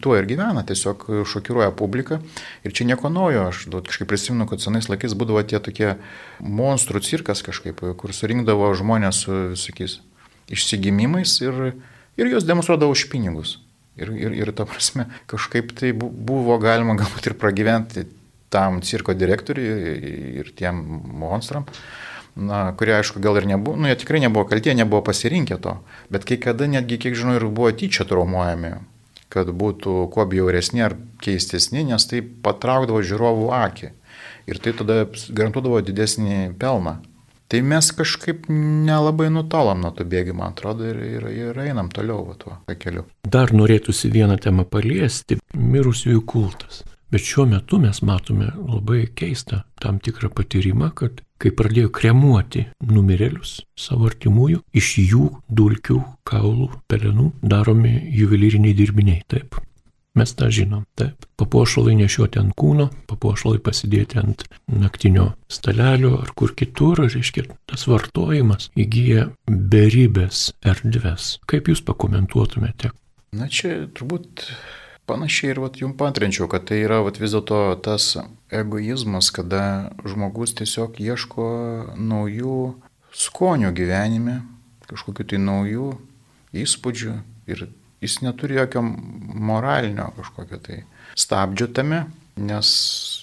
tuo 0.00 0.14
ir 0.16 0.26
gyvena, 0.28 0.62
tiesiog 0.66 1.04
šokiruoja 1.28 1.74
publiką. 1.76 2.20
Ir 2.64 2.72
čia 2.76 2.86
nieko 2.88 3.10
naujo, 3.12 3.50
aš 3.50 3.66
kažkaip 3.68 4.08
prisimenu, 4.08 4.48
kad 4.48 4.64
senais 4.64 4.88
laikais 4.88 5.16
būdavo 5.18 5.42
tie 5.44 5.60
tokie 5.60 5.96
monstrų 6.40 7.02
cirkas 7.04 7.44
kažkaip, 7.44 7.82
kur 8.00 8.16
surinkdavo 8.16 8.72
žmonės 8.78 9.26
su 9.26 9.36
visokiais 9.52 10.00
išsigimimais 10.52 11.36
ir, 11.44 11.76
ir 12.16 12.32
juos 12.32 12.48
demonstruodavo 12.48 12.96
už 12.96 13.08
pinigus. 13.12 13.58
Ir, 13.96 14.12
ir, 14.12 14.34
ir 14.36 14.52
ta 14.56 14.66
prasme, 14.68 15.06
kažkaip 15.28 15.72
tai 15.76 15.94
buvo 15.96 16.58
galima 16.60 16.96
galbūt 17.00 17.30
ir 17.30 17.36
pragyventi 17.40 18.04
tam 18.52 18.82
cirko 18.84 19.14
direktoriui 19.16 20.40
ir 20.40 20.52
tiem 20.56 20.80
monstram 21.16 21.64
na, 22.36 22.72
kurie 22.76 22.94
aišku 22.98 23.20
gal 23.24 23.38
ir 23.40 23.48
nebuvo, 23.48 23.78
nu 23.80 23.88
jie 23.88 23.96
tikrai 23.96 24.20
nebuvo 24.20 24.44
kaltie, 24.48 24.74
nebuvo 24.76 25.02
pasirinkę 25.02 25.58
to, 25.62 25.78
bet 26.12 26.28
kai 26.28 26.38
kada 26.40 26.68
netgi, 26.70 27.00
kiek 27.00 27.16
žinau, 27.16 27.36
ir 27.38 27.48
buvo 27.48 27.72
tyčia 27.72 28.06
traumuojami, 28.08 28.76
kad 29.32 29.50
būtų 29.50 30.06
kuo 30.12 30.26
bjauresni 30.28 30.84
ar 30.84 30.96
keistesni, 31.24 31.86
nes 31.88 32.06
tai 32.06 32.22
patraukdavo 32.22 33.02
žiūrovų 33.02 33.50
akį 33.56 33.92
ir 34.46 34.62
tai 34.62 34.76
tada 34.76 35.04
garantuodavo 35.32 35.80
didesnį 35.84 36.56
pelną. 36.60 37.00
Tai 37.46 37.60
mes 37.62 37.88
kažkaip 37.94 38.48
nelabai 38.50 39.28
nutolom 39.30 39.78
nuo 39.84 39.92
to 39.94 40.02
bėgimo, 40.02 40.42
atrodo, 40.48 40.88
ir, 40.90 40.98
ir, 40.98 41.26
ir 41.30 41.60
einam 41.62 41.92
toliau 41.94 42.34
tuo 42.40 42.56
keliu. 42.82 43.04
Dar 43.22 43.54
norėtųsi 43.54 44.10
vieną 44.10 44.34
temą 44.42 44.64
paliesti- 44.66 45.38
mirusiųjų 45.74 46.24
kultas. 46.26 46.82
Bet 47.10 47.22
šiuo 47.22 47.44
metu 47.46 47.78
mes 47.78 48.00
matome 48.02 48.48
labai 48.56 49.04
keistą 49.14 49.60
tam 49.82 50.00
tikrą 50.02 50.32
patyrimą, 50.34 50.90
kad 50.98 51.20
kai 51.38 51.52
pradėjo 51.54 51.92
kremuoti 51.94 52.64
numirėlius 52.82 53.60
savo 53.78 54.08
artimųjų, 54.10 54.62
iš 54.74 54.88
jų 55.04 55.28
dulkių, 55.46 56.00
kaulų, 56.26 56.72
pelenų 56.90 57.30
daromi 57.42 57.94
juvelyriniai 58.16 58.74
dirbiniai. 58.74 59.22
Taip. 59.30 59.60
Mes 60.16 60.32
tą 60.32 60.48
žinom, 60.48 60.86
taip. 60.96 61.26
Papuošalai 61.36 61.92
nešiuoti 61.98 62.40
ant 62.40 62.54
kūno, 62.56 62.88
papuošalai 63.10 63.60
pasidėti 63.62 64.18
ant 64.18 64.46
naktinio 64.72 65.28
stalelio 65.52 66.14
ar 66.22 66.32
kur 66.34 66.54
kitur, 66.56 67.04
reiškia, 67.04 67.44
tas 67.68 67.84
vartojimas 67.86 68.70
įgyja 68.74 69.28
beribės 69.46 70.48
erdves. 70.64 71.36
Kaip 71.46 71.68
jūs 71.68 71.84
pakomentuotumėte? 71.84 72.94
Na 73.36 73.50
čia 73.52 73.84
turbūt 73.92 74.46
Panašiai 75.06 75.52
ir 75.54 75.60
vat, 75.62 75.78
jums 75.78 75.94
pantrinčiau, 76.00 76.48
kad 76.50 76.66
tai 76.66 76.80
yra 76.82 76.98
vat, 77.06 77.20
vis 77.22 77.30
dėlto 77.30 77.60
tas 77.84 78.16
egoizmas, 78.50 79.30
kada 79.34 79.92
žmogus 80.02 80.56
tiesiog 80.58 80.98
ieško 80.98 81.46
naujų 81.94 82.58
skonių 83.14 83.70
gyvenime, 83.76 84.40
kažkokiu 84.90 85.28
tai 85.30 85.38
naujų 85.42 85.92
įspūdžių 86.56 87.14
ir 87.52 87.68
jis 88.02 88.20
neturi 88.24 88.58
jokio 88.58 88.82
moralinio 88.82 90.10
kažkokio 90.18 90.58
tai 90.62 90.82
stabdžio 91.16 91.70
tame, 91.74 92.04
nes 92.36 92.68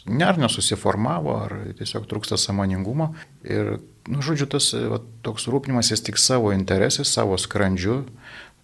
ne 0.10 0.26
ar 0.26 0.40
nesusiformavo, 0.42 1.36
ar 1.46 1.58
tiesiog 1.78 2.08
trūksta 2.10 2.40
samoningumo. 2.40 3.12
Ir, 3.46 3.78
nu, 4.10 4.24
žodžiu, 4.26 4.48
tas 4.56 4.72
va, 4.74 5.00
toks 5.26 5.46
rūpinimasis 5.52 6.02
tik 6.08 6.18
savo 6.22 6.52
interesais, 6.56 7.12
savo 7.14 7.38
skrandžiu, 7.38 8.02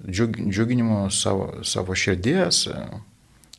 džiuginimu 0.07 1.09
savo, 1.11 1.63
savo 1.63 1.95
širdies, 1.95 2.67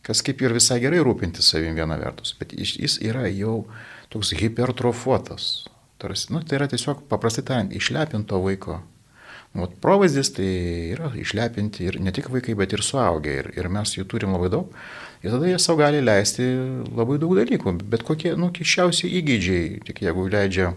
kas 0.02 0.22
kaip 0.24 0.40
ir 0.42 0.54
visai 0.56 0.80
gerai 0.80 1.02
rūpintis 1.04 1.52
savim 1.52 1.76
viena 1.76 1.98
vertus, 2.00 2.32
bet 2.38 2.54
jis 2.56 2.96
yra 3.04 3.26
jau 3.28 3.64
toks 4.10 4.32
hipertrofuotas. 4.38 5.50
Tarsi, 6.00 6.32
nu, 6.32 6.40
tai 6.40 6.56
yra 6.56 6.70
tiesiog, 6.70 7.04
paprastai 7.10 7.44
tariant, 7.44 7.74
išlepinto 7.76 8.40
vaiko. 8.40 8.78
Nu, 9.52 9.66
vat, 9.66 9.74
provaizdis 9.84 10.30
tai 10.32 10.48
yra 10.94 11.10
išlepinti 11.18 11.84
ir 11.90 11.98
ne 12.00 12.12
tik 12.14 12.30
vaikai, 12.32 12.54
bet 12.56 12.72
ir 12.72 12.84
suaugę. 12.86 13.34
Ir, 13.42 13.50
ir 13.58 13.68
mes 13.68 13.92
jų 13.98 14.06
turim 14.08 14.32
labai 14.32 14.48
daug. 14.54 14.72
Ir 15.20 15.34
tada 15.34 15.50
jie 15.50 15.58
savo 15.60 15.82
gali 15.82 16.00
leisti 16.00 16.46
labai 16.96 17.18
daug 17.20 17.34
dalykų. 17.36 17.74
Bet 17.92 18.06
kokie, 18.08 18.32
nu, 18.40 18.48
kiščiausi 18.54 19.10
įgūdžiai, 19.20 19.82
tik 19.90 20.00
jeigu 20.06 20.24
leidžia 20.32 20.70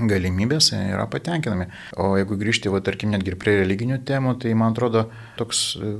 galimybės, 0.00 0.72
yra 0.76 1.06
patenkinami. 1.10 1.70
O 2.02 2.14
jeigu 2.18 2.38
grįžti, 2.40 2.72
va, 2.72 2.82
tarkim, 2.84 3.14
netgi 3.14 3.36
prie 3.38 3.60
religinių 3.62 4.02
temų, 4.06 4.36
tai 4.42 4.54
man 4.58 4.76
atrodo, 4.76 5.06
toks 5.40 5.64
e, 5.80 5.96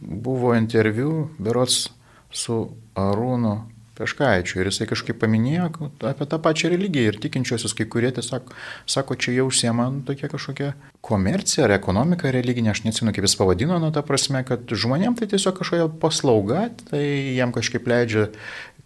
buvo 0.00 0.54
interviu, 0.58 1.28
berots 1.42 1.84
su 2.32 2.64
Arūnu 2.98 3.58
Peškaičiu. 3.92 4.62
Ir 4.62 4.70
jisai 4.70 4.86
kažkaip 4.88 5.18
paminėjo 5.20 5.66
apie 6.08 6.26
tą 6.26 6.38
pačią 6.42 6.70
religiją 6.72 7.12
ir 7.12 7.18
tikinčiosius, 7.20 7.74
kai 7.76 7.84
kurie 7.92 8.08
tiesiog 8.14 8.48
sako, 8.88 9.18
čia 9.20 9.34
jau 9.36 9.50
užsiema 9.50 9.90
tokia 10.08 10.30
kažkokia 10.32 10.70
komercija 11.04 11.66
ar 11.66 11.74
ekonomika 11.76 12.32
religinė, 12.32 12.72
aš 12.72 12.84
neatsinu, 12.86 13.12
kaip 13.12 13.26
jis 13.28 13.36
pavadino, 13.36 13.76
nu, 13.82 13.90
ta 13.92 14.04
prasme, 14.06 14.40
kad 14.48 14.64
žmonėm 14.64 15.18
tai 15.18 15.28
tiesiog 15.28 15.58
kažkokia 15.58 15.90
paslauga, 16.02 16.64
tai 16.88 17.02
jam 17.36 17.52
kažkaip 17.52 17.88
leidžia 17.90 18.28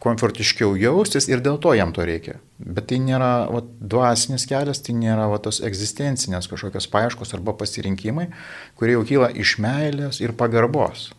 komfortiškiau 0.03 0.75
jaustis 0.79 1.29
ir 1.31 1.41
dėl 1.45 1.59
to 1.63 1.73
jam 1.77 1.93
to 1.97 2.05
reikia. 2.07 2.37
Bet 2.61 2.89
tai 2.91 2.99
nėra 3.03 3.49
va, 3.53 3.63
dvasinis 3.65 4.47
kelias, 4.49 4.83
tai 4.85 4.97
nėra 4.99 5.29
va, 5.33 5.41
tos 5.43 5.63
egzistencinės 5.65 6.51
kažkokios 6.53 6.89
paieškos 6.93 7.33
arba 7.37 7.57
pasirinkimai, 7.57 8.29
kurie 8.77 8.97
jau 8.97 9.07
kyla 9.09 9.31
iš 9.33 9.57
meilės 9.63 10.21
ir 10.21 10.37
pagarbos. 10.37 11.11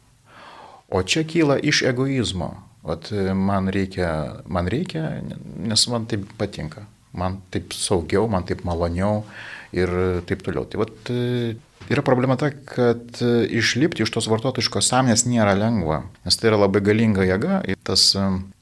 O 0.87 1.01
čia 1.03 1.25
kyla 1.27 1.57
iš 1.59 1.83
egoizmo. 1.89 2.53
Vat 2.87 3.09
man 3.35 3.67
reikia, 3.73 4.09
man 4.47 4.69
reikia, 4.71 5.09
nes 5.43 5.87
man 5.91 6.05
taip 6.07 6.29
patinka. 6.39 6.85
Man 7.17 7.41
taip 7.51 7.73
saugiau, 7.75 8.29
man 8.31 8.45
taip 8.47 8.61
maloniau 8.67 9.25
ir 9.75 9.91
taip 10.29 10.45
toliau. 10.45 10.63
Tai 10.69 10.85
vat 10.85 11.11
yra 11.93 12.03
problema 12.05 12.37
ta, 12.39 12.51
kad 12.51 13.19
išlipti 13.21 14.03
iš 14.03 14.11
tos 14.13 14.29
vartotojiškos 14.31 14.89
sąmonės 14.91 15.25
nėra 15.29 15.55
lengva, 15.57 16.03
nes 16.25 16.39
tai 16.39 16.51
yra 16.51 16.61
labai 16.65 16.81
galinga 16.85 17.25
jėga. 17.27 17.61
Ir 17.69 17.79
tas, 17.87 18.09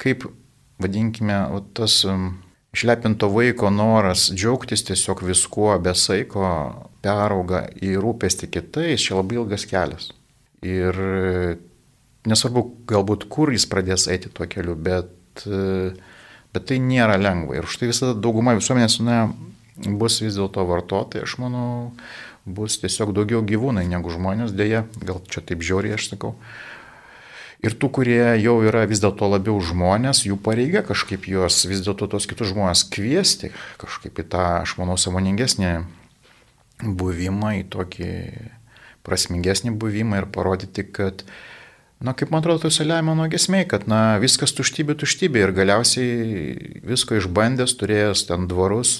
kaip, 0.02 0.28
vadinkime, 0.82 1.40
tas 1.78 2.02
išlepinto 2.76 3.30
vaiko 3.32 3.72
noras 3.72 4.28
džiaugtis 4.34 4.84
tiesiog 4.90 5.24
viskuo 5.26 5.72
be 5.80 5.96
saiko 5.96 6.50
perauga 7.06 7.66
į 7.80 7.96
rūpestį 8.04 8.52
kitais, 8.52 9.06
čia 9.06 9.20
labai 9.20 9.40
ilgas 9.40 9.66
kelias. 9.70 10.12
Ir 10.66 10.98
nesvarbu 12.26 12.66
galbūt 12.90 13.28
kur 13.32 13.54
jis 13.54 13.68
pradės 13.70 14.08
eiti 14.12 14.32
tuo 14.34 14.48
keliu, 14.50 14.76
bet, 14.76 15.46
bet 15.46 16.68
tai 16.70 16.80
nėra 16.82 17.20
lengva. 17.22 17.60
Ir 17.60 17.70
už 17.70 17.80
tai 17.80 17.92
visada 17.92 18.16
dauguma 18.18 18.58
visuomenės 18.58 19.00
na, 19.06 19.26
bus 19.76 20.22
vis 20.24 20.38
dėlto 20.38 20.66
vartotojai, 20.68 21.26
aš 21.28 21.38
manau, 21.44 21.92
bus 22.46 22.78
tiesiog 22.82 23.14
daugiau 23.18 23.42
gyvūnai 23.46 23.86
negu 23.90 24.14
žmonės, 24.14 24.54
dėja, 24.56 24.86
gal 25.02 25.22
čia 25.30 25.42
taip 25.42 25.66
žiauriai 25.66 25.98
aš 25.98 26.12
sakau. 26.14 26.36
Ir 27.66 27.74
tų, 27.74 27.90
kurie 27.98 28.22
jau 28.38 28.60
yra 28.68 28.84
vis 28.86 29.02
dėlto 29.02 29.30
labiau 29.32 29.58
žmonės, 29.64 30.26
jų 30.28 30.38
pareiga 30.46 30.84
kažkaip 30.86 31.26
juos 31.32 31.64
vis 31.66 31.82
dėlto 31.86 32.10
tos 32.12 32.28
kitus 32.30 32.52
žmonės 32.52 32.86
kviesti, 32.94 33.50
kažkaip 33.82 34.22
į 34.22 34.28
tą, 34.30 34.46
aš 34.62 34.76
manau, 34.78 35.00
samoningesnį 35.02 35.72
buvimą, 36.86 37.56
į 37.64 37.66
tokį 37.74 38.12
prasmingesnį 39.08 39.74
buvimą 39.82 40.22
ir 40.22 40.30
parodyti, 40.36 40.86
kad 40.86 41.24
uh, 41.26 41.34
Na, 42.06 42.12
kaip 42.14 42.32
man 42.32 42.44
atrodo, 42.44 42.66
tose 42.68 42.84
Leimono 42.84 43.26
gesmiai, 43.32 43.66
kad, 43.72 43.88
na, 43.88 44.18
viskas 44.20 44.52
tuštybė, 44.54 44.98
tuštybė 45.00 45.46
ir 45.46 45.54
galiausiai 45.56 46.82
visko 46.84 47.16
išbandęs, 47.22 47.78
turėjęs 47.80 48.26
ten 48.28 48.50
dvarus, 48.52 49.00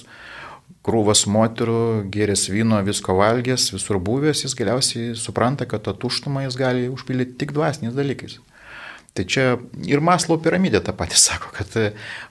krūvas 0.86 1.24
moterų, 1.30 2.06
gerės 2.14 2.46
vyno, 2.52 2.78
visko 2.86 3.16
valgęs, 3.18 3.72
visur 3.74 3.98
buvęs, 4.02 4.44
jis 4.46 4.54
galiausiai 4.58 5.14
supranta, 5.18 5.66
kad 5.66 5.84
tą 5.86 5.96
tuštumą 5.98 6.46
jis 6.46 6.58
gali 6.60 6.90
užpildyti 6.92 7.38
tik 7.42 7.56
dvasiniais 7.56 7.96
dalykais. 7.96 8.38
Tai 9.16 9.24
čia 9.24 9.44
ir 9.88 10.02
Maslo 10.04 10.36
piramidė 10.40 10.82
tą 10.84 10.92
patį 10.96 11.18
sako, 11.26 11.50
kad 11.56 11.72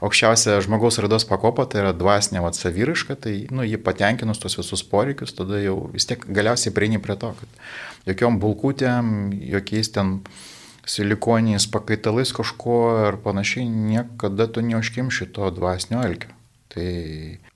aukščiausia 0.05 0.59
žmogaus 0.65 0.99
raidos 1.01 1.25
pakopa 1.27 1.65
tai 1.69 1.81
yra 1.81 1.95
dvasinė 1.97 2.43
vat, 2.45 2.57
saviriška, 2.59 3.17
tai 3.25 3.35
nu, 3.49 3.65
jį 3.65 3.81
patenkinus 3.83 4.41
tos 4.41 4.59
visus 4.59 4.85
poreikius, 4.85 5.33
tada 5.37 5.59
jau 5.63 5.79
vis 5.93 6.05
tiek 6.05 6.21
galiausiai 6.29 6.73
prieini 6.75 7.01
prie 7.01 7.17
to, 7.19 7.33
kad 7.39 8.11
jokiom 8.11 8.37
bulkutėm, 8.43 9.33
jokiais 9.55 9.89
ten 9.97 10.19
silikoniais 10.85 11.65
pakaitalais 11.73 12.29
kažko 12.37 12.79
ar 13.07 13.17
panašiai, 13.23 13.65
niekada 13.65 14.45
tu 14.45 14.61
neužkim 14.61 15.09
šito 15.09 15.49
dvasinio 15.57 16.05
alkio. 16.05 16.34
Tai 16.75 16.89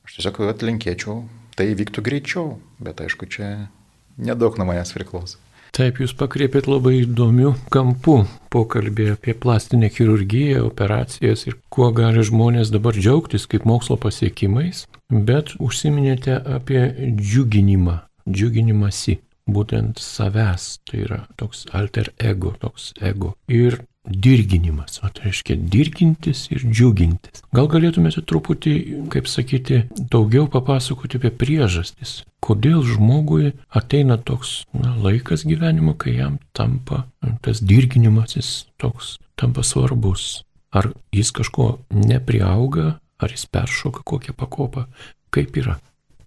aš 0.08 0.16
tiesiog 0.16 0.42
atlinkėčiau, 0.54 1.20
tai 1.60 1.74
vyktų 1.76 2.04
greičiau, 2.06 2.56
bet 2.80 3.04
aišku, 3.04 3.28
čia 3.28 3.68
nedaug 4.16 4.56
nuo 4.56 4.70
manęs 4.70 4.96
priklauso. 4.96 5.40
Taip, 5.76 6.00
jūs 6.02 6.16
pakreipėt 6.18 6.66
labai 6.66 7.04
įdomių 7.04 7.52
kampų 7.72 8.16
pokalbį 8.52 9.12
apie 9.14 9.36
plastinę 9.38 9.92
chirurgiją, 9.94 10.64
operacijas 10.66 11.46
ir 11.46 11.60
kuo 11.70 11.92
gali 11.96 12.24
žmonės 12.26 12.72
dabar 12.74 12.98
džiaugtis 12.98 13.46
kaip 13.52 13.68
mokslo 13.70 14.00
pasiekimais, 14.02 14.88
bet 15.14 15.54
užsiminėte 15.62 16.40
apie 16.58 16.82
džiuginimą, 17.20 18.00
džiuginimąsi 18.26 19.20
būtent 19.56 20.02
savęs, 20.04 20.80
tai 20.88 21.06
yra 21.06 21.24
toks 21.40 21.66
alter 21.76 22.12
ego, 22.18 22.56
toks 22.62 22.94
ego. 23.02 23.36
Ir 23.48 23.82
dirginimas, 24.10 25.00
o 25.04 25.10
tai 25.14 25.30
reiškia 25.30 25.58
dirgintis 25.70 26.48
ir 26.54 26.64
džiugintis. 26.66 27.44
Gal 27.54 27.68
galėtumėte 27.70 28.24
truputį, 28.26 28.74
kaip 29.14 29.30
sakyti, 29.30 29.84
daugiau 30.12 30.48
papasakoti 30.52 31.20
apie 31.20 31.32
priežastis, 31.36 32.24
kodėl 32.44 32.82
žmogui 32.88 33.54
ateina 33.70 34.18
toks 34.18 34.64
na, 34.74 34.96
laikas 34.98 35.46
gyvenimo, 35.48 35.94
kai 36.00 36.18
jam 36.18 36.40
tampa 36.58 37.06
tas 37.46 37.62
dirginimasis 37.62 38.70
toks, 38.82 39.18
tampa 39.40 39.66
svarbus. 39.68 40.42
Ar 40.70 40.92
jis 41.14 41.32
kažko 41.34 41.80
nepriauga, 41.94 43.00
ar 43.20 43.32
jis 43.34 43.48
peršoka 43.50 44.06
kokią 44.06 44.36
pakopą, 44.38 44.86
kaip 45.34 45.58
yra. 45.58 45.80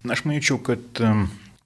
Aš 0.03 0.25
manyčiau, 0.27 0.59
kad 0.59 0.83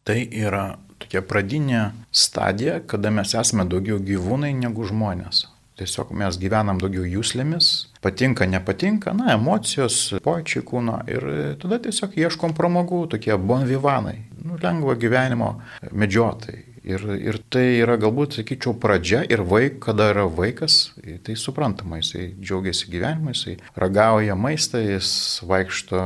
tai 0.05 0.19
yra 0.29 0.77
tokia 1.01 1.21
pradinė 1.25 1.83
stadija, 2.12 2.79
kada 2.88 3.12
mes 3.13 3.36
esame 3.38 3.67
daugiau 3.69 3.99
gyvūnai 4.03 4.53
negu 4.57 4.88
žmonės. 4.88 5.45
Tiesiog 5.77 6.10
mes 6.17 6.39
gyvenam 6.41 6.79
daugiau 6.81 7.05
jūslėmis, 7.05 7.91
patinka, 8.01 8.47
nepatinka, 8.49 9.13
na, 9.13 9.36
emocijos, 9.36 9.99
pojūčiai 10.25 10.63
kūno 10.65 11.03
ir 11.05 11.27
tada 11.62 11.77
tiesiog 11.83 12.17
ieškom 12.17 12.55
pramogų, 12.57 13.03
tokie 13.13 13.38
bonvivanai, 13.38 14.17
nu, 14.41 14.57
lengvo 14.63 14.97
gyvenimo 14.97 15.51
medžiotojai. 15.91 16.63
Ir, 16.88 17.03
ir 17.19 17.38
tai 17.51 17.65
yra 17.81 17.97
galbūt, 17.99 18.39
sakyčiau, 18.39 18.71
pradžia 18.79 19.19
ir 19.27 19.43
vaik, 19.45 19.81
kada 19.83 20.07
yra 20.13 20.23
vaikas, 20.31 20.95
tai 21.27 21.36
suprantama, 21.36 21.99
jisai 21.99 22.29
džiaugiasi 22.39 22.88
gyvenimu, 22.93 23.33
jisai 23.36 23.57
ragauja 23.75 24.38
maistą, 24.39 24.79
jis 24.79 25.10
vaikšto 25.45 25.99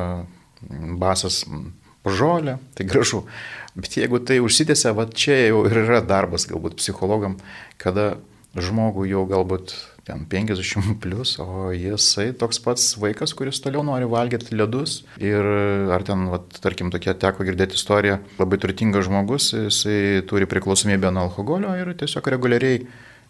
basas 0.99 1.43
žolę, 2.05 2.57
tai 2.75 2.87
gražu. 2.89 3.25
Bet 3.75 3.95
jeigu 3.95 4.19
tai 4.19 4.41
užsitęsia, 4.43 4.91
va 4.97 5.07
čia 5.07 5.37
jau 5.47 5.63
ir 5.69 5.83
yra 5.85 6.01
darbas 6.03 6.47
galbūt 6.49 6.75
psichologam, 6.81 7.37
kada 7.79 8.17
žmogų 8.59 9.05
jau 9.07 9.23
galbūt 9.29 9.75
ten 10.03 10.25
50 10.25 10.97
plus, 11.03 11.35
o 11.39 11.69
jisai 11.71 12.31
toks 12.35 12.59
pats 12.63 12.87
vaikas, 12.99 13.35
kuris 13.37 13.61
toliau 13.63 13.83
nori 13.85 14.09
valgyti 14.09 14.57
ledus. 14.57 15.01
Ir 15.21 15.45
ar 15.93 16.03
ten, 16.07 16.25
vat, 16.33 16.49
tarkim, 16.63 16.89
tokia 16.93 17.13
teko 17.21 17.45
girdėti 17.47 17.77
istoriją, 17.79 18.17
labai 18.41 18.59
turtingas 18.61 19.07
žmogus, 19.07 19.51
jisai 19.55 20.25
turi 20.27 20.49
priklausomybę 20.49 21.13
nuo 21.13 21.29
alkoholio 21.29 21.75
ir 21.79 21.93
tiesiog 22.01 22.27
reguliariai 22.33 22.83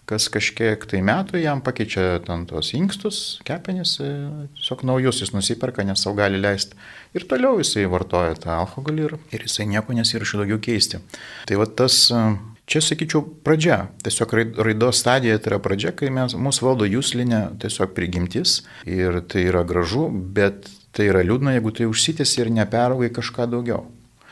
kas 0.10 0.28
kažkiek 0.32 0.84
tai 0.90 1.02
metų 1.06 1.40
jam 1.42 1.62
pakeičia 1.64 2.22
ten 2.26 2.46
tos 2.50 2.74
inkstus, 2.78 3.40
kepenis, 3.48 3.96
e, 4.04 4.10
tiesiog 4.58 4.84
naujus 4.88 5.22
jis 5.24 5.34
nusiperka, 5.36 5.86
nes 5.88 6.02
savo 6.04 6.18
gali 6.20 6.42
leisti. 6.42 6.78
Ir 7.16 7.28
toliau 7.30 7.60
jisai 7.62 7.88
vartoja 7.92 8.36
tą 8.40 8.56
alkoholį 8.58 9.06
ir, 9.08 9.18
ir 9.36 9.46
jisai 9.48 9.68
nieko 9.72 9.96
nesirašo 9.96 10.42
daugiau 10.42 10.60
keisti. 10.64 11.00
Tai 11.48 11.62
va 11.62 11.70
tas, 11.70 12.04
e, 12.12 12.26
čia 12.72 12.84
sakyčiau, 12.84 13.24
pradžia. 13.46 13.80
Tiesiog 14.04 14.36
raidos 14.66 15.02
stadija 15.04 15.40
tai 15.40 15.54
yra 15.54 15.62
pradžia, 15.64 15.96
kai 15.96 16.12
mes, 16.14 16.36
mūsų 16.36 16.68
valdo 16.68 16.90
jūslinė 16.90 17.44
tiesiog 17.62 17.96
prigimtis 17.98 18.62
ir 18.90 19.22
tai 19.32 19.48
yra 19.52 19.64
gražu, 19.68 20.10
bet 20.12 20.70
tai 20.96 21.08
yra 21.12 21.24
liūdna, 21.24 21.56
jeigu 21.56 21.72
tai 21.76 21.88
užsitęs 21.92 22.38
ir 22.42 22.52
neperaugai 22.52 23.12
kažką 23.16 23.48
daugiau. 23.52 23.86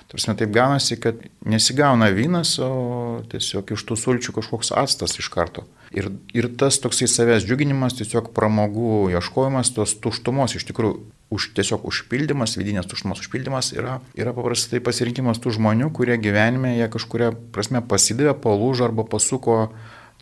Tarsi 0.09 0.33
taip 0.33 0.49
gaunasi, 0.49 0.95
kad 0.97 1.19
nesigauna 1.45 2.07
vynas, 2.09 2.55
o 2.57 3.21
tiesiog 3.29 3.75
iš 3.75 3.83
tų 3.85 3.97
sulčių 3.99 4.33
kažkoks 4.39 4.71
atstas 4.73 5.13
iš 5.21 5.27
karto. 5.29 5.67
Ir, 5.93 6.07
ir 6.33 6.47
tas 6.57 6.79
toksai 6.81 7.05
savęs 7.09 7.45
džiuginimas, 7.45 7.93
tiesiog 7.97 8.31
pramogų 8.33 9.11
ieškojimas, 9.13 9.69
tos 9.75 9.93
tuštumos 10.01 10.55
iš 10.57 10.65
tikrųjų 10.65 10.95
už, 11.29 11.51
tiesiog 11.57 11.85
užpildymas, 11.91 12.55
vidinės 12.57 12.89
tuštumos 12.89 13.21
užpildymas 13.21 13.69
yra, 13.75 13.99
yra 14.17 14.33
paprastai 14.33 14.81
pasirinkimas 14.81 15.41
tų 15.43 15.53
žmonių, 15.59 15.91
kurie 15.93 16.17
gyvenime 16.21 16.75
jie 16.79 16.87
kažkuria 16.89 17.29
prasme 17.53 17.81
pasidavė, 17.85 18.33
palūžo 18.41 18.87
arba 18.89 19.05
pasuko 19.09 19.59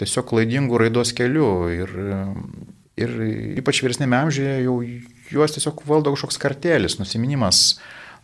tiesiog 0.02 0.28
klaidingų 0.34 0.82
raidos 0.84 1.14
kelių. 1.16 1.52
Ir, 1.78 1.96
ir 3.00 3.16
ypač 3.64 3.80
vyresnėme 3.86 4.20
amžiuje 4.20 4.58
jau 4.66 4.82
juos 5.32 5.56
tiesiog 5.56 5.80
valdo 5.88 6.12
kažkoks 6.16 6.44
kartelis, 6.44 7.00
nusiminimas 7.00 7.78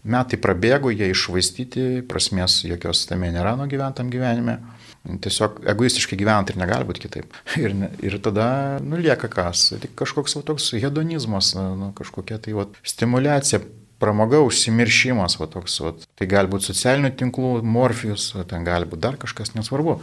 metai 0.03 0.39
prabėgo, 0.41 0.91
jie 0.93 1.09
išvaistyti, 1.13 2.03
prasmės 2.09 2.61
jokios 2.67 3.05
tame 3.09 3.31
nėra 3.33 3.55
nuo 3.59 3.67
gyventam 3.71 4.11
gyvenime. 4.13 4.59
Tiesiog 5.03 5.65
egoistiškai 5.67 6.15
gyvent 6.19 6.51
ir 6.53 6.59
negali 6.59 6.87
būti 6.87 7.03
kitaip. 7.03 7.33
Ir, 7.59 7.73
ir 7.99 8.17
tada 8.23 8.79
nulieka 8.79 9.27
kas, 9.31 9.73
tik 9.83 9.97
kažkoks 9.99 10.37
va, 10.37 10.43
toks 10.47 10.69
hedonizmas, 10.79 11.51
nu, 11.59 11.91
kažkokia 11.97 12.39
tai 12.43 12.55
va, 12.55 12.69
stimulacija, 12.87 13.59
pramoga, 13.99 14.39
užsimiršimas, 14.47 15.35
va, 15.41 15.49
toks, 15.51 15.79
va. 15.83 15.93
tai 16.19 16.27
gali 16.31 16.51
būti 16.51 16.71
socialinių 16.71 17.11
tinklų, 17.19 17.51
morfijus, 17.67 18.31
ten 18.47 18.63
gali 18.67 18.87
būti 18.87 19.03
dar 19.03 19.19
kažkas, 19.19 19.53
nesvarbu. 19.57 19.99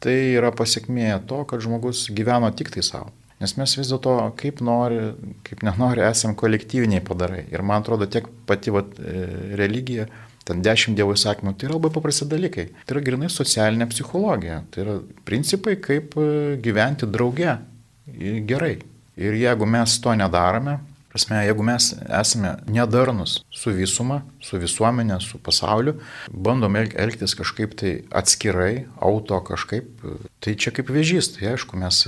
Tai 0.00 0.14
yra 0.14 0.52
pasiekmė 0.54 1.10
to, 1.28 1.42
kad 1.48 1.60
žmogus 1.64 2.06
gyveno 2.14 2.48
tik 2.54 2.72
tai 2.72 2.84
savo. 2.86 3.12
Nes 3.38 3.54
mes 3.54 3.74
vis 3.78 3.90
dėlto, 3.92 4.14
kaip 4.38 4.62
nori, 4.66 4.98
kaip 5.46 5.62
nenori, 5.66 6.02
esame 6.02 6.34
kolektyviniai 6.38 7.04
padarai. 7.06 7.44
Ir 7.52 7.62
man 7.62 7.84
atrodo, 7.84 8.08
tiek 8.10 8.26
pati 8.48 8.74
vat, 8.74 8.96
e, 8.98 9.22
religija, 9.60 10.08
ten 10.48 10.62
dešimt 10.64 10.98
dievų 10.98 11.14
įsakymų, 11.14 11.54
tai 11.54 11.68
yra 11.68 11.76
labai 11.76 11.92
paprasti 11.94 12.26
dalykai. 12.30 12.66
Tai 12.82 12.96
yra 12.96 13.04
grinai 13.06 13.30
socialinė 13.30 13.86
psichologija. 13.92 14.62
Tai 14.74 14.84
yra 14.84 14.96
principai, 15.28 15.76
kaip 15.84 16.18
e, 16.18 16.28
gyventi 16.64 17.06
drauge 17.06 17.54
gerai. 18.48 18.74
Ir 19.18 19.38
jeigu 19.38 19.66
mes 19.70 19.98
to 20.02 20.14
nedarome, 20.18 20.78
Prasme, 21.08 21.38
jeigu 21.40 21.64
mes 21.64 21.84
esame 22.20 22.50
nedarnus 22.68 23.38
su 23.48 23.72
visuma, 23.72 24.18
su 24.44 24.58
visuomenė, 24.60 25.16
su 25.24 25.38
pasauliu, 25.40 25.94
bandom 26.28 26.76
elgtis 26.76 27.32
kažkaip 27.38 27.72
tai 27.80 27.92
atskirai, 28.20 28.84
auto 29.00 29.38
kažkaip, 29.46 30.04
tai 30.44 30.52
čia 30.60 30.74
kaip 30.76 30.92
vėžys, 30.92 31.30
tai 31.34 31.54
aišku, 31.54 31.80
mes 31.80 32.02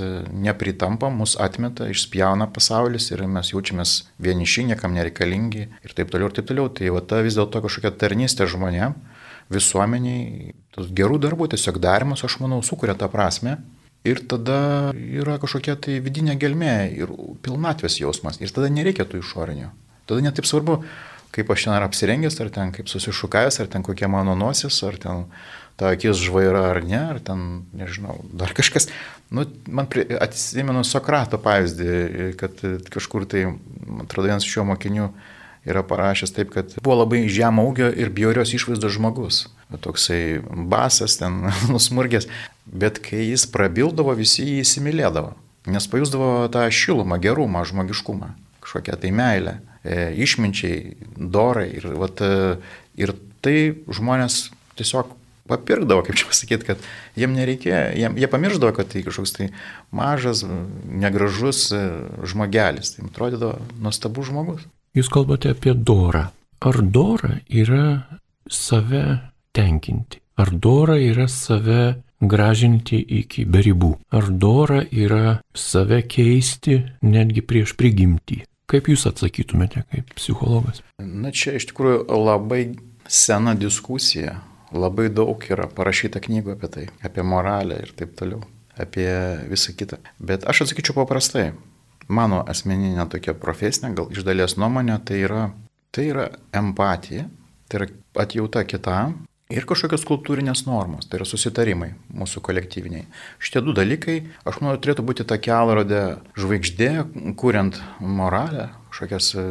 nepritampam, 0.45 1.17
mus 1.23 1.39
atmeta, 1.41 1.89
išspjauna 1.89 2.51
pasaulis 2.53 3.09
ir 3.15 3.25
mes 3.25 3.55
jaučiamės 3.55 3.97
vieniši, 4.21 4.69
niekam 4.75 4.93
nereikalingi 4.99 5.67
ir 5.71 5.97
taip 5.97 6.13
toliau 6.13 6.29
ir 6.29 6.37
taip 6.37 6.53
toliau. 6.53 6.69
Tai 6.69 6.93
va 6.93 7.01
ta 7.01 7.25
vis 7.25 7.41
dėlto 7.41 7.65
kažkokia 7.65 7.97
tarnystė 7.97 8.51
žmonėm, 8.53 8.99
visuomeniai, 9.51 10.53
gerų 10.77 11.17
darbų 11.25 11.49
tiesiog 11.55 11.81
darimas, 11.81 12.21
aš 12.29 12.37
manau, 12.45 12.61
sukuria 12.61 12.95
tą 13.01 13.09
prasme 13.09 13.57
Ir 14.09 14.23
tada 14.25 14.95
yra 14.97 15.37
kažkokia 15.41 15.77
tai 15.77 15.99
vidinė 16.01 16.39
gelmė 16.41 16.75
ir 16.97 17.13
pilnatvės 17.45 17.99
jausmas. 18.01 18.41
Ir 18.41 18.53
tada 18.55 18.71
nereikia 18.73 19.05
tų 19.05 19.21
išorinių. 19.21 19.69
Tada 20.09 20.25
netaip 20.25 20.49
svarbu, 20.49 20.79
kaip 21.37 21.51
aš 21.53 21.67
ten 21.67 21.75
ar 21.77 21.85
apsirengęs, 21.85 22.39
ar 22.41 22.49
ten 22.55 22.73
kaip 22.75 22.89
susišukavęs, 22.89 23.61
ar 23.61 23.69
ten 23.71 23.85
kokia 23.85 24.09
mano 24.09 24.33
nosis, 24.39 24.81
ar 24.89 24.97
ten 25.01 25.27
ta 25.81 25.93
akis 25.95 26.19
žvaira 26.21 26.67
ar 26.73 26.83
ne, 26.85 27.01
ar 27.15 27.21
ten, 27.25 27.45
nežinau, 27.77 28.19
dar 28.37 28.53
kažkas. 28.57 28.89
Nu, 29.33 29.47
man 29.69 29.89
atsimenu 30.21 30.83
Sokrato 30.85 31.39
pavyzdį, 31.41 31.93
kad 32.41 32.61
kažkur 32.93 33.29
tai, 33.29 33.47
man 33.87 34.09
atrodo, 34.09 34.29
vienas 34.29 34.49
iš 34.49 34.59
jo 34.59 34.67
mokinių 34.69 35.07
yra 35.69 35.83
parašęs 35.87 36.33
taip, 36.35 36.53
kad 36.55 36.75
buvo 36.83 37.01
labai 37.03 37.25
žemo 37.29 37.65
ūgio 37.69 37.91
ir 37.93 38.13
bjaurios 38.15 38.55
išvaizdos 38.57 38.97
žmogus. 38.97 39.43
Toksai 39.71 40.41
basas, 40.71 41.19
ten 41.21 41.45
nusmurgęs, 41.73 42.29
bet 42.67 43.01
kai 43.05 43.29
jis 43.29 43.47
prabildavo, 43.53 44.15
visi 44.19 44.47
jį 44.47 44.61
įsimylėdavo, 44.65 45.35
nes 45.71 45.89
pajusdavo 45.93 46.49
tą 46.55 46.67
šilumą, 46.75 47.21
gerumą, 47.23 47.65
žmogiškumą, 47.69 48.33
kažkokią 48.65 48.99
tai 49.05 49.13
meilę, 49.15 49.59
e, 49.85 50.11
išminčiai, 50.25 50.97
dorai. 51.17 51.69
Ir, 51.79 51.91
vat, 52.01 52.25
e, 52.25 52.57
ir 53.01 53.15
tai 53.45 53.57
žmonės 53.89 54.49
tiesiog 54.81 55.17
papirkdavo, 55.51 56.05
kaip 56.07 56.19
čia 56.19 56.29
pasakyti, 56.31 56.67
kad 56.69 56.83
jiem 57.19 57.33
nereikėjo, 57.35 57.81
jiem, 57.99 58.19
jie 58.23 58.29
pamirždavo, 58.31 58.75
kad 58.77 58.91
tai 58.93 59.03
kažkoks 59.07 59.35
tai 59.35 59.49
mažas, 59.95 60.45
negražus 60.87 61.67
e, 61.75 61.81
žmogelis. 62.31 62.95
Tai 62.95 63.09
atrodydavo 63.11 63.59
nuostabus 63.83 64.31
žmogus. 64.31 64.67
Jūs 64.91 65.07
kalbate 65.07 65.53
apie 65.55 65.71
dorą. 65.75 66.25
Ar 66.67 66.77
dora 66.83 67.37
yra 67.47 68.19
save 68.51 69.03
tenkinti? 69.55 70.19
Ar 70.43 70.51
dora 70.51 70.97
yra 70.99 71.29
save 71.31 72.03
gražinti 72.19 72.99
iki 73.21 73.45
beribų? 73.47 73.93
Ar 74.11 74.27
dora 74.35 74.81
yra 74.91 75.39
save 75.55 76.03
keisti 76.11 76.81
netgi 77.07 77.47
prieš 77.47 77.77
prigimtį? 77.79 78.41
Kaip 78.71 78.91
jūs 78.91 79.07
atsakytumėte 79.07 79.85
kaip 79.95 80.11
psichologas? 80.19 80.83
Na 80.99 81.31
čia 81.31 81.55
iš 81.61 81.71
tikrųjų 81.71 82.05
labai 82.11 82.65
sena 83.07 83.55
diskusija. 83.55 84.41
Labai 84.75 85.07
daug 85.15 85.39
yra 85.51 85.71
parašyta 85.71 86.19
knygų 86.23 86.57
apie 86.57 86.75
tai, 86.75 86.89
apie 87.07 87.23
moralę 87.27 87.79
ir 87.83 87.95
taip 87.99 88.19
toliau, 88.19 88.43
apie 88.75 89.11
visą 89.51 89.75
kitą. 89.79 90.03
Bet 90.19 90.51
aš 90.51 90.67
atsakyčiau 90.67 90.99
paprastai 90.99 91.53
mano 92.11 92.43
asmeninė 92.51 93.07
tokia 93.11 93.35
profesinė, 93.39 93.95
gal 93.99 94.11
iš 94.13 94.27
dalies 94.27 94.57
nuomonė, 94.61 94.99
tai 95.07 95.23
yra, 95.25 95.49
tai 95.95 96.11
yra 96.11 96.29
empatija, 96.57 97.27
tai 97.71 97.81
yra 97.81 97.91
atjauta 98.25 98.65
kitam 98.69 99.21
ir 99.51 99.67
kažkokios 99.69 100.05
kultūrinės 100.09 100.65
normos, 100.67 101.09
tai 101.11 101.21
yra 101.21 101.27
susitarimai 101.29 101.91
mūsų 102.15 102.43
kolektyviniai. 102.47 103.07
Šitie 103.43 103.63
du 103.67 103.75
dalykai, 103.77 104.21
aš 104.47 104.61
manau, 104.63 104.79
turėtų 104.81 105.05
būti 105.07 105.27
ta 105.29 105.39
kelrodė 105.43 106.21
žvaigždė, 106.39 106.91
kuriant 107.41 107.81
moralę, 108.01 108.71
kažkokias 108.93 109.33
e, 109.35 109.47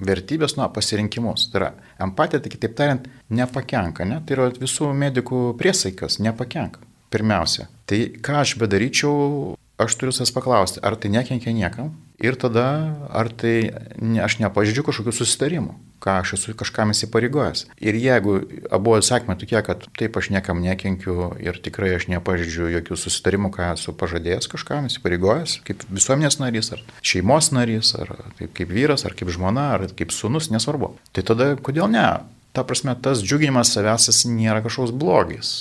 vertybės, 0.00 0.56
na, 0.60 0.70
pasirinkimus. 0.72 1.48
Tai 1.52 1.60
yra 1.60 1.70
empatija, 2.06 2.42
tai 2.44 2.52
kitaip 2.54 2.76
tariant, 2.78 3.10
nepakenka, 3.32 4.08
ne? 4.08 4.22
tai 4.24 4.38
yra 4.38 4.48
visų 4.56 4.92
medikų 4.96 5.44
priesaikas, 5.60 6.20
nepakenka. 6.24 6.82
Pirmiausia. 7.14 7.68
Tai 7.86 7.98
ką 8.24 8.40
aš 8.40 8.56
bedaryčiau, 8.58 9.52
aš 9.78 9.96
turiu 9.98 10.14
savęs 10.14 10.32
paklausti, 10.34 10.82
ar 10.82 10.96
tai 10.96 11.10
nekenkia 11.10 11.54
niekam 11.54 11.94
ir 12.22 12.36
tada, 12.38 12.94
ar 13.10 13.28
tai 13.28 13.72
ne, 13.98 14.22
aš 14.22 14.38
nepažydžiu 14.38 14.84
kažkokių 14.86 15.14
susitarimų, 15.16 15.74
ką 16.04 16.18
aš 16.22 16.34
esu 16.36 16.54
kažkam 16.58 16.92
įsipareigojęs. 16.94 17.64
Ir 17.82 17.98
jeigu 17.98 18.36
abu 18.74 18.94
atsakymai 18.94 19.36
tokie, 19.40 19.58
kad 19.66 19.86
taip 19.98 20.16
aš 20.20 20.30
niekam 20.34 20.62
nekenkiu 20.62 21.32
ir 21.42 21.58
tikrai 21.64 21.94
aš 21.96 22.06
nepažydžiu 22.12 22.70
jokių 22.76 22.98
susitarimų, 23.00 23.50
ką 23.56 23.72
esu 23.74 23.96
pažadėjęs 23.98 24.50
kažkam 24.52 24.86
įsipareigojęs, 24.90 25.58
kaip 25.66 25.82
visuomenės 25.90 26.38
narys, 26.42 26.70
ar 26.76 26.84
šeimos 27.02 27.50
narys, 27.56 27.94
ar 27.98 28.14
kaip, 28.38 28.54
kaip 28.60 28.70
vyras, 28.70 29.06
ar 29.08 29.18
kaip 29.18 29.32
žmona, 29.34 29.72
ar 29.78 29.88
kaip 29.90 30.14
sunus, 30.14 30.52
nesvarbu. 30.54 30.94
Tai 31.16 31.26
tada 31.26 31.54
kodėl 31.58 31.90
ne? 31.90 32.08
Ta 32.54 32.62
prasme, 32.62 32.94
tas 32.94 33.24
džiuginimas 33.24 33.74
savęs 33.74 34.22
nėra 34.30 34.62
kažkoks 34.62 34.94
blogis, 34.94 35.54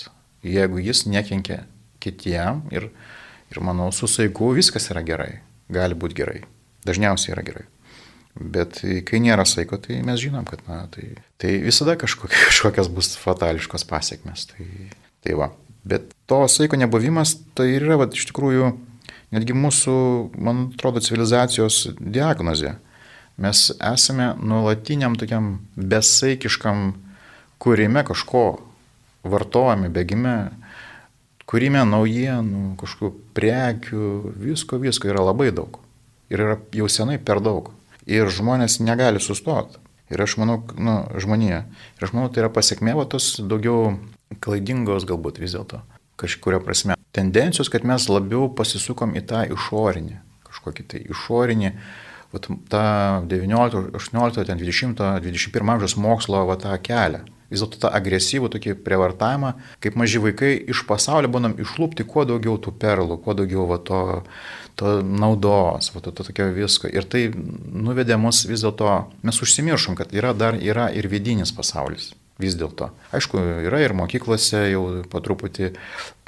jeigu 0.45 0.77
jis 0.83 1.07
nekenkia 1.09 1.63
kitiem 2.03 2.67
ir 2.75 2.91
Ir 3.53 3.61
manau, 3.61 3.91
su 3.93 4.09
saiku 4.09 4.49
viskas 4.57 4.89
yra 4.89 5.03
gerai. 5.05 5.37
Gali 5.73 5.97
būti 5.97 6.17
gerai. 6.17 6.41
Dažniausiai 6.87 7.35
yra 7.35 7.45
gerai. 7.45 7.67
Bet 8.33 8.79
kai 9.05 9.19
nėra 9.21 9.45
saiko, 9.45 9.77
tai 9.77 9.99
mes 10.05 10.17
žinom, 10.17 10.45
kad 10.49 10.63
na, 10.65 10.83
tai, 10.89 11.11
tai 11.37 11.59
visada 11.61 11.93
kažkokie, 12.01 12.33
kažkokios 12.49 12.89
bus 12.89 13.13
fatališkos 13.21 13.85
pasiekmes. 13.89 14.47
Tai, 14.49 14.65
tai 15.21 15.37
va. 15.37 15.51
Bet 15.85 16.09
to 16.29 16.41
saiko 16.49 16.79
nebuvimas 16.79 17.35
tai 17.53 17.75
yra 17.75 17.99
va, 18.01 18.09
iš 18.09 18.25
tikrųjų 18.31 18.71
netgi 19.33 19.55
mūsų, 19.57 19.95
man 20.41 20.67
atrodo, 20.71 21.03
civilizacijos 21.03 21.93
diagnozė. 21.99 22.77
Mes 23.41 23.65
esame 23.81 24.33
nuolatiniam 24.41 25.15
tokiam 25.17 25.55
besaikiškam 25.73 26.91
kūrime 27.61 28.03
kažko, 28.05 28.45
vartojame, 29.25 29.89
bėgime, 29.93 30.35
kūrime 31.53 31.83
naujienų, 31.85 32.73
kažkokių 32.81 33.11
prekių, 33.37 34.09
visko, 34.41 34.79
visko 34.81 35.11
yra 35.11 35.21
labai 35.21 35.51
daug. 35.53 35.77
Ir 36.33 36.41
yra 36.41 36.55
jau 36.73 36.89
senai 36.89 37.19
per 37.21 37.43
daug. 37.45 37.69
Ir 38.09 38.25
žmonės 38.33 38.79
negali 38.81 39.21
sustoti. 39.21 39.77
Ir 40.09 40.23
aš 40.25 40.35
manau, 40.41 40.59
nu, 40.75 40.95
žmonija. 41.21 41.63
Ir 41.99 42.07
aš 42.07 42.13
manau, 42.15 42.31
tai 42.33 42.41
yra 42.43 42.49
pasiekmė 42.53 42.95
va 42.97 43.05
tos 43.09 43.35
daugiau 43.37 43.93
klaidingos 44.41 45.05
galbūt 45.09 45.37
vis 45.41 45.53
dėlto. 45.53 45.83
Kažkuria 46.17 46.57
prasme. 46.63 46.97
Tendencijos, 47.13 47.69
kad 47.69 47.85
mes 47.85 48.09
labiau 48.09 48.49
pasisukom 48.57 49.13
į 49.17 49.23
tą 49.29 49.45
išorinį. 49.53 50.17
Kažkokį 50.49 50.87
tai 50.89 51.03
išorinį. 51.05 51.71
Vat, 52.33 52.49
tą 52.73 52.83
19, 53.29 53.93
18, 54.01 54.57
20, 54.57 55.05
21 55.21 55.73
amžiaus 55.75 55.97
mokslo 56.01 56.41
va, 56.49 56.57
tą 56.57 56.73
kelią 56.81 57.21
vis 57.53 57.61
dėlto 57.61 57.79
tą 57.85 57.91
agresyvų 57.93 58.49
tokį 58.55 58.75
prievartavimą, 58.85 59.53
kaip 59.83 59.97
maži 59.99 60.21
vaikai 60.23 60.53
iš 60.73 60.83
pasaulio 60.89 61.29
bandom 61.33 61.55
išlūpti 61.61 62.05
kuo 62.09 62.25
daugiau 62.29 62.57
tų 62.61 62.73
perlų, 62.81 63.19
kuo 63.23 63.37
daugiau 63.37 63.67
va, 63.69 63.77
to, 63.77 64.01
to 64.79 64.97
naudos, 65.05 65.91
va, 65.93 66.01
to, 66.01 66.15
to 66.15 66.25
tokio 66.29 66.49
visko. 66.55 66.89
Ir 66.89 67.05
tai 67.09 67.27
nuvedė 67.33 68.17
mus 68.21 68.43
vis 68.49 68.65
dėlto, 68.65 68.97
mes 69.23 69.41
užsimiršom, 69.45 69.97
kad 69.99 70.13
yra 70.15 70.33
dar 70.37 70.57
yra 70.57 70.89
ir 70.91 71.09
vidinis 71.11 71.53
pasaulis. 71.55 72.11
Vis 72.41 72.57
dėlto. 72.57 72.89
Aišku, 73.13 73.37
yra 73.69 73.83
ir 73.83 73.93
mokyklose 73.93 74.65
jau 74.71 74.83
po 75.09 75.21
truputį 75.21 75.69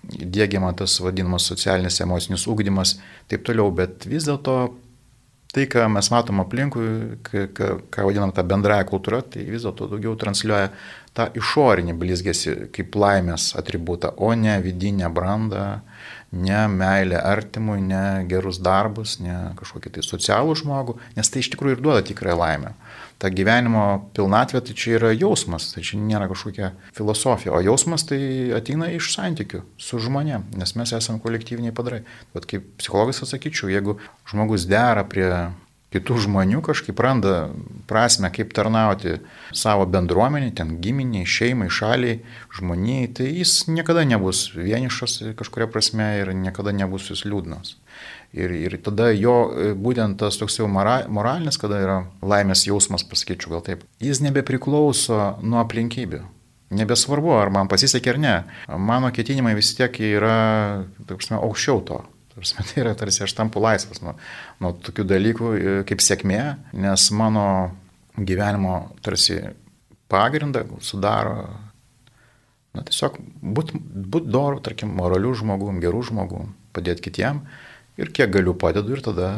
dėgiama 0.06 0.70
tas 0.78 1.00
vadinamas 1.02 1.48
socialinis 1.50 1.98
emocinis 2.06 2.46
ūkdymas, 2.46 3.00
taip 3.32 3.46
toliau, 3.48 3.72
bet 3.74 4.06
vis 4.06 4.28
dėlto 4.30 4.58
tai, 5.56 5.66
ką 5.72 5.88
mes 5.90 6.10
matom 6.12 6.44
aplinkui, 6.44 6.88
ką, 7.26 7.70
ką 7.94 8.06
vadinam 8.06 8.34
tą 8.36 8.44
bendrąją 8.48 8.86
kultūrą, 8.90 9.22
tai 9.32 9.48
vis 9.48 9.64
dėlto 9.64 9.88
daugiau 9.94 10.18
transliuoja 10.20 10.70
tą 11.16 11.30
išorinį 11.40 11.96
blizgėsi 12.00 12.56
kaip 12.76 12.96
laimės 13.00 13.54
atributą, 13.60 14.12
o 14.20 14.34
ne 14.36 14.58
vidinę 14.64 15.10
brandą, 15.14 15.66
ne 16.36 16.68
meilę 16.68 17.22
artimui, 17.24 17.80
ne 17.82 18.26
gerus 18.28 18.60
darbus, 18.60 19.20
ne 19.24 19.36
kažkokį 19.60 19.94
tai 19.96 20.04
socialų 20.04 20.58
žmogų, 20.60 20.98
nes 21.16 21.32
tai 21.32 21.44
iš 21.44 21.54
tikrųjų 21.54 21.78
ir 21.78 21.84
duoda 21.86 22.04
tikrąją 22.06 22.38
laimę. 22.42 22.74
Ta 23.22 23.32
gyvenimo 23.32 23.86
pilnatvė 24.18 24.60
tai 24.68 24.76
čia 24.76 24.98
yra 24.98 25.14
jausmas, 25.16 25.70
tai 25.72 25.86
čia 25.88 26.02
nėra 26.02 26.28
kažkokia 26.28 26.74
filosofija, 26.98 27.54
o 27.56 27.62
jausmas 27.64 28.04
tai 28.10 28.20
ateina 28.58 28.90
iš 28.92 29.14
santykių 29.16 29.64
su 29.80 30.02
žmonėm, 30.04 30.50
nes 30.60 30.76
mes 30.76 30.92
esame 30.98 31.24
kolektyviniai 31.24 31.76
padarai. 31.76 32.04
Bet 32.36 32.50
kaip 32.52 32.68
psichologas 32.82 33.24
atsakyčiau, 33.24 33.72
jeigu 33.72 34.02
žmogus 34.28 34.68
dera 34.68 35.08
prie 35.08 35.32
kitų 35.94 36.18
žmonių 36.26 36.60
kažkaip 36.66 37.00
randa 37.00 37.50
prasme, 37.88 38.30
kaip 38.34 38.52
tarnauti 38.56 39.20
savo 39.56 39.86
bendruomenį, 39.88 40.52
ten 40.58 40.76
giminiai, 40.84 41.28
šeimai, 41.30 41.70
šaliai, 41.72 42.20
žmonijai, 42.58 43.10
tai 43.16 43.30
jis 43.30 43.66
niekada 43.72 44.04
nebus 44.08 44.50
vienišas 44.56 45.22
kažkuria 45.40 45.70
prasme 45.72 46.10
ir 46.20 46.34
niekada 46.36 46.74
nebus 46.76 47.12
jis 47.14 47.24
liūdnas. 47.28 47.76
Ir, 48.36 48.52
ir 48.52 48.76
tada 48.84 49.12
jo 49.16 49.36
būtent 49.80 50.20
tas 50.20 50.36
toks 50.42 50.60
jau 50.60 50.68
moralinis, 50.68 51.60
kada 51.62 51.80
yra 51.80 52.00
laimės 52.20 52.66
jausmas, 52.68 53.06
pasakyčiau 53.08 53.56
gal 53.56 53.64
taip, 53.64 53.86
jis 54.04 54.20
nebepriklauso 54.26 55.38
nuo 55.46 55.62
aplinkybių. 55.64 56.26
Nebesvarbu, 56.76 57.30
ar 57.38 57.54
man 57.54 57.70
pasisekė 57.72 58.16
ar 58.16 58.20
ne. 58.20 58.36
Mano 58.68 59.12
ketinimai 59.14 59.54
vis 59.56 59.70
tiek 59.78 59.96
yra, 60.02 60.84
taip 61.06 61.22
prasme, 61.22 61.38
aukščiau 61.38 61.84
to. 61.88 62.02
Tarsi, 62.36 62.56
tai 62.68 62.82
yra 62.84 62.96
tarsi 63.00 63.24
aš 63.24 63.34
tampu 63.38 63.62
laisvas 63.64 64.02
nuo, 64.04 64.16
nuo 64.60 64.74
tokių 64.86 65.06
dalykų 65.08 65.52
e, 65.56 65.76
kaip 65.88 66.04
sėkmė, 66.04 66.42
nes 66.76 67.08
mano 67.16 67.46
gyvenimo 68.16 68.80
tarsi 69.06 69.40
pagrindą 70.12 70.66
sudaro, 70.84 71.48
na 72.76 72.84
tiesiog 72.86 73.18
būti 73.40 73.80
būt 73.80 74.28
dorų, 74.32 74.60
tarkim, 74.66 74.92
moralių 75.00 75.32
žmogum, 75.42 75.80
gerų 75.84 76.04
žmogum, 76.12 76.52
padėti 76.76 77.08
kitiem 77.08 77.46
ir 77.96 78.12
kiek 78.12 78.32
galiu 78.34 78.56
padedu 78.60 78.98
ir 78.98 79.04
tada 79.06 79.32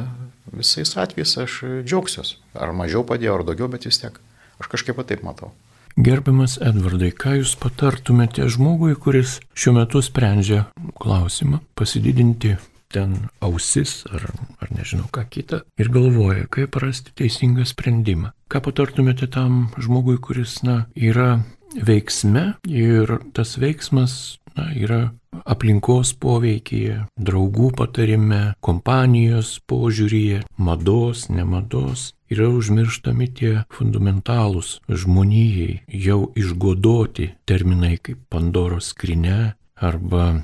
visais 0.49 0.95
atvejais 0.97 1.35
aš 1.43 1.59
džiaugsiuos. 1.85 2.37
Ar 2.57 2.73
mažiau 2.73 3.05
padėjau, 3.05 3.37
ar 3.39 3.45
daugiau, 3.47 3.69
bet 3.71 3.85
vis 3.85 4.01
tiek 4.01 4.17
aš 4.57 4.71
kažkaip 4.73 4.99
taip 5.05 5.25
matau. 5.25 5.53
Gerbiamas 5.97 6.59
Edvardai, 6.61 7.09
ką 7.09 7.39
Jūs 7.39 7.55
patartumėte 7.57 8.45
žmogui, 8.53 8.93
kuris 9.01 9.39
šiuo 9.57 9.73
metu 9.79 10.01
sprendžia 10.05 10.67
klausimą 11.01 11.63
pasididinti 11.77 12.53
ten 12.93 13.29
ausis 13.43 14.03
ar, 14.11 14.29
ar 14.61 14.71
nežinau 14.73 15.09
ką 15.13 15.25
kitą 15.29 15.61
ir 15.79 15.91
galvoja, 15.93 16.47
kaip 16.51 16.79
rasti 16.81 17.13
teisingą 17.17 17.67
sprendimą. 17.67 18.33
Ką 18.51 18.63
patartumėte 18.69 19.27
tam 19.31 19.67
žmogui, 19.81 20.17
kuris, 20.23 20.61
na, 20.63 20.85
yra 20.95 21.41
veiksme 21.75 22.55
ir 22.67 23.17
tas 23.35 23.57
veiksmas, 23.59 24.38
na, 24.55 24.71
yra 24.73 25.01
aplinkos 25.45 26.13
poveikyje, 26.17 27.03
draugų 27.19 27.71
patarime, 27.77 28.41
kompanijos 28.63 29.57
požiūryje, 29.69 30.43
mados, 30.57 31.27
nemados, 31.29 32.11
yra 32.31 32.49
užmirštami 32.51 33.27
tie 33.38 33.53
fundamentalūs 33.73 34.77
žmonijai, 34.89 35.83
jau 35.88 36.31
išgodoti 36.35 37.31
terminai 37.47 37.97
kaip 38.01 38.23
Pandoros 38.31 38.93
skrinė 38.93 39.53
arba 39.77 40.41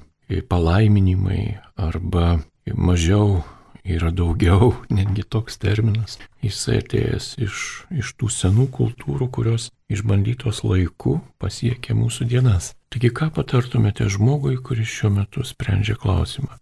palaiminimai 0.49 1.59
arba 1.75 2.39
mažiau 2.73 3.43
yra 3.83 4.11
daugiau, 4.11 4.73
netgi 4.97 5.23
toks 5.27 5.59
terminas. 5.59 6.17
Jisai 6.43 6.79
atėjęs 6.81 7.33
iš, 7.43 7.57
iš 7.91 8.13
tų 8.19 8.31
senų 8.31 8.67
kultūrų, 8.73 9.29
kurios 9.31 9.69
išbandytos 9.91 10.63
laiku 10.65 11.19
pasiekė 11.43 11.95
mūsų 11.97 12.27
dienas. 12.31 12.73
Taigi 12.93 13.11
ką 13.13 13.29
patartumėte 13.35 14.07
žmogui, 14.11 14.55
kuris 14.61 14.89
šiuo 14.89 15.11
metu 15.17 15.43
sprendžia 15.47 15.97
klausimą? 15.99 16.55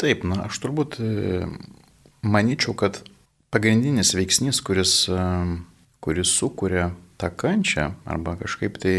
Taip, 0.00 0.24
na, 0.24 0.46
aš 0.48 0.60
turbūt 0.62 0.96
e, 1.00 1.44
manyčiau, 2.24 2.74
kad 2.78 3.02
pagrindinis 3.52 4.14
veiksnys, 4.16 4.62
kuris, 4.64 4.94
e, 5.12 5.24
kuris 6.00 6.32
sukuria 6.32 6.90
tą 7.20 7.28
kančią 7.36 7.90
arba 8.08 8.38
kažkaip 8.40 8.80
tai 8.80 8.96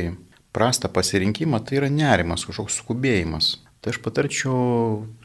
prastą 0.53 0.91
pasirinkimą, 0.93 1.61
tai 1.65 1.81
yra 1.81 1.89
nerimas, 1.89 2.45
kažkoks 2.45 2.81
skubėjimas. 2.83 3.55
Tai 3.81 3.93
aš 3.93 3.97
patarčiau, 4.05 4.57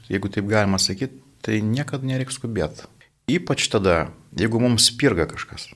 jeigu 0.08 0.30
taip 0.32 0.46
galima 0.48 0.78
sakyti, 0.80 1.20
tai 1.44 1.60
niekada 1.60 2.08
nereiks 2.08 2.38
skubėti. 2.40 2.86
Ypač 3.28 3.66
tada, 3.68 4.06
jeigu 4.38 4.60
mums 4.62 4.88
spirga 4.88 5.26
kažkas. 5.28 5.68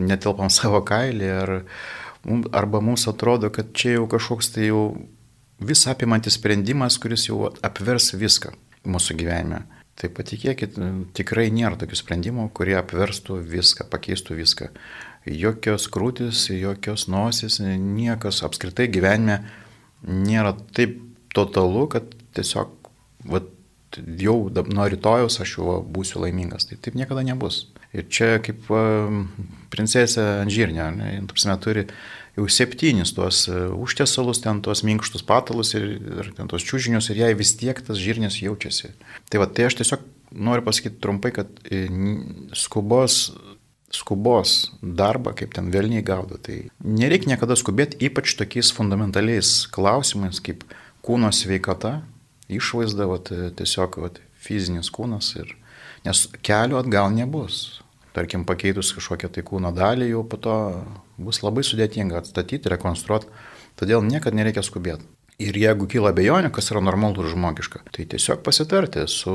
Netelpam 0.00 0.50
savo 0.58 0.80
kailį 0.88 1.28
ar, 1.36 1.54
arba 2.54 2.80
mums 2.80 3.04
atrodo, 3.10 3.52
kad 3.52 3.74
čia 3.76 3.98
jau 3.98 4.08
kažkoks 4.10 4.54
tai 4.54 4.70
jau 4.70 4.82
vis 5.62 5.84
apimantis 5.90 6.38
sprendimas, 6.40 6.96
kuris 7.02 7.28
jau 7.28 7.52
apvers 7.62 8.12
viską 8.16 8.54
mūsų 8.88 9.18
gyvenime. 9.20 9.62
Tai 10.00 10.08
patikėkit, 10.16 10.78
tikrai 11.12 11.50
nėra 11.52 11.76
tokių 11.78 11.98
sprendimų, 12.00 12.48
kurie 12.56 12.78
apverstų 12.80 13.36
viską, 13.52 13.86
pakeistų 13.92 14.38
viską. 14.40 14.70
Jokios 15.28 15.86
krūtis, 15.92 16.48
jokios 16.56 17.04
nosis, 17.12 17.60
niekas 17.60 18.40
apskritai 18.46 18.88
gyvenime 18.90 19.42
nėra 20.02 20.56
taip 20.74 20.96
totalu, 21.36 21.86
kad 21.92 22.08
tiesiog 22.36 22.72
vat, 23.32 23.50
jau 24.20 24.36
nuo 24.72 24.88
rytojus 24.88 25.40
aš 25.42 25.58
jau 25.58 25.76
būsiu 25.84 26.22
laimingas. 26.22 26.66
Tai 26.68 26.78
taip 26.80 26.96
niekada 26.96 27.24
nebus. 27.26 27.66
Ir 27.92 28.06
čia 28.08 28.38
kaip 28.40 28.70
princesė 29.72 30.24
Anžirnė, 30.40 30.86
prasme, 31.28 31.56
turi 31.60 31.86
jau 32.38 32.46
septynis 32.48 33.12
tuos 33.12 33.44
e, 33.50 33.66
užtiesalus, 33.76 34.40
ten 34.40 34.62
tuos 34.64 34.80
minkštus 34.88 35.24
patalus 35.28 35.74
ir, 35.76 35.84
ir 36.00 36.30
ten 36.36 36.48
tuos 36.48 36.64
čiūžinius 36.64 37.10
ir 37.12 37.20
jai 37.20 37.32
vis 37.36 37.52
tiek 37.60 37.76
tas 37.84 38.00
žirnės 38.00 38.40
jaučiasi. 38.40 38.94
Tai 39.28 39.42
va, 39.42 39.48
tai 39.52 39.68
aš 39.68 39.76
tiesiog 39.82 40.06
noriu 40.32 40.64
pasakyti 40.64 41.00
trumpai, 41.04 41.34
kad 41.36 41.52
e, 41.68 41.84
skubos 42.56 43.26
skubos 43.92 44.72
darbą, 44.80 45.34
kaip 45.36 45.52
ten 45.52 45.68
vėlniai 45.68 46.00
gaudo. 46.00 46.38
Tai 46.40 46.54
nereikia 46.80 47.34
niekada 47.34 47.58
skubėti, 47.60 47.98
ypač 48.08 48.32
tokiais 48.38 48.72
fundamentaliais 48.72 49.66
klausimais, 49.68 50.40
kaip 50.40 50.64
kūno 51.02 51.30
sveikata, 51.34 52.00
išvaizda, 52.52 53.08
vat, 53.10 53.32
tiesiog 53.58 53.98
vat, 54.02 54.20
fizinis 54.42 54.90
kūnas 54.92 55.32
ir 55.38 55.56
nes 56.06 56.26
kelio 56.42 56.80
atgal 56.80 57.12
nebus. 57.14 57.80
Tarkim, 58.12 58.44
pakeitus 58.44 58.90
kažkokią 58.92 59.30
tai 59.32 59.44
kūno 59.46 59.70
dalį, 59.72 60.10
jau 60.12 60.20
po 60.28 60.36
to 60.36 60.56
bus 61.16 61.40
labai 61.40 61.64
sudėtinga 61.64 62.18
atstatyti, 62.20 62.68
rekonstruoti, 62.68 63.30
todėl 63.80 64.04
niekada 64.04 64.36
nereikia 64.36 64.64
skubėti. 64.66 65.06
Ir 65.40 65.56
jeigu 65.56 65.86
kyla 65.88 66.12
bejonių, 66.14 66.50
kas 66.54 66.68
yra 66.70 66.82
normalu 66.84 67.24
ir 67.24 67.32
žmogiška, 67.32 67.80
tai 67.94 68.04
tiesiog 68.10 68.42
pasitarti 68.44 69.06
su 69.08 69.34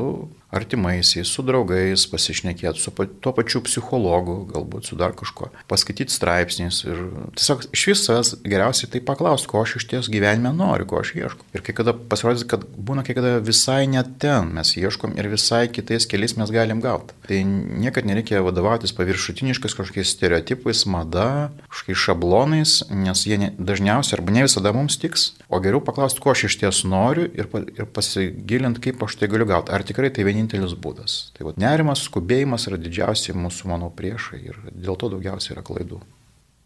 artimaisiais, 0.54 1.28
su 1.28 1.44
draugais, 1.44 2.06
pasišnekėti 2.08 2.80
su 2.80 2.94
tuo 2.94 3.34
pačiu 3.36 3.60
psichologu, 3.66 4.38
galbūt 4.54 4.88
su 4.88 4.98
dar 5.00 5.16
kažkuo, 5.18 5.50
paskaityti 5.68 6.14
straipsnius 6.14 6.84
ir 6.86 7.02
tiesiog 7.36 7.66
iš 7.76 7.86
visas 7.92 8.32
geriausiai 8.46 8.92
tai 8.94 9.02
paklausti, 9.04 9.50
ko 9.52 9.64
aš 9.66 9.78
iš 9.82 9.88
ties 9.92 10.12
gyvenime 10.14 10.54
noriu, 10.56 10.88
ko 10.88 11.02
aš 11.02 11.16
ieškau. 11.18 11.48
Ir 11.58 11.66
kai 11.66 11.76
kada 11.76 11.96
pasirodys, 11.98 12.46
kad 12.48 12.64
būna 12.64 13.04
kai 13.08 13.18
kada 13.18 13.42
visai 13.44 13.82
net 13.92 14.14
ten 14.22 14.54
mes 14.56 14.76
ieškom 14.80 15.18
ir 15.20 15.32
visai 15.34 15.66
kitais 15.68 16.08
keliais 16.08 16.38
mes 16.40 16.54
galim 16.54 16.84
gauti. 16.84 17.18
Tai 17.28 17.42
niekad 17.44 18.08
nereikia 18.08 18.46
vadovautis 18.46 18.96
paviršutiniškais 18.96 19.76
kažkokiais 19.76 20.14
stereotipais, 20.16 20.86
mada, 20.88 21.50
kažkokiais 21.68 22.06
šablonais, 22.06 22.78
nes 22.94 23.26
jie 23.28 23.42
ne, 23.42 23.52
dažniausiai 23.60 24.22
arba 24.22 24.38
ne 24.38 24.48
visada 24.48 24.72
mums 24.76 24.96
tiks, 25.02 25.34
o 25.50 25.60
geriau 25.64 25.82
paklausti, 25.84 26.22
ko 26.24 26.34
aš 26.34 26.48
iš 26.50 26.58
ties 26.62 26.84
noriu 26.90 27.28
ir, 27.32 27.48
ir 27.76 27.88
pasigilinti, 27.96 28.84
kaip 28.88 29.04
aš 29.08 29.18
tai 29.22 29.30
galiu 29.32 29.48
gauti. 29.50 29.74
Ar 29.74 29.86
tikrai 29.88 30.12
tai 30.14 30.28
vienintelis 30.28 30.76
būdas. 30.76 31.18
Tai 31.38 31.50
va, 31.50 31.56
nerimas, 31.60 32.04
skubėjimas 32.10 32.68
yra 32.70 32.80
didžiausi 32.82 33.36
mūsų, 33.38 33.72
manau, 33.72 33.92
priešai 33.94 34.42
ir 34.44 34.62
dėl 34.74 35.00
to 35.00 35.12
daugiausiai 35.16 35.56
yra 35.56 35.66
klaidų. 35.68 36.02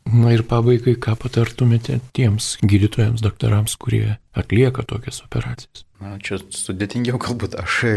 Na 0.09 0.31
ir 0.33 0.41
pabaigai, 0.49 0.95
ką 0.97 1.13
patartumėte 1.21 1.99
tiems 2.17 2.55
gydytojams, 2.65 3.21
daktarams, 3.21 3.77
kurie 3.79 4.17
atlieka 4.33 4.83
tokias 4.89 5.21
operacijas? 5.21 5.85
Na, 6.01 6.15
čia 6.17 6.39
sudėtingiau 6.41 7.19
galbūt, 7.21 7.53
aš 7.61 7.75
e, 7.85 7.93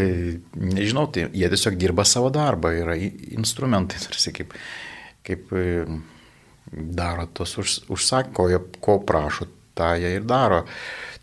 nežinau, 0.60 1.06
tai 1.08 1.30
jie 1.32 1.48
tiesiog 1.48 1.78
dirba 1.80 2.04
savo 2.04 2.28
darbą, 2.34 2.74
yra 2.76 2.98
instrumentai, 3.00 4.02
tarsi 4.04 4.34
kaip, 4.36 4.52
kaip 5.24 5.54
e, 5.56 5.86
daro 6.70 7.24
tos 7.32 7.56
už, 7.62 7.78
užsak, 7.96 8.34
ko, 8.36 8.50
ko 8.84 8.98
prašo, 9.08 9.48
tą 9.78 9.94
jie 10.00 10.16
ir 10.18 10.26
daro. 10.28 10.64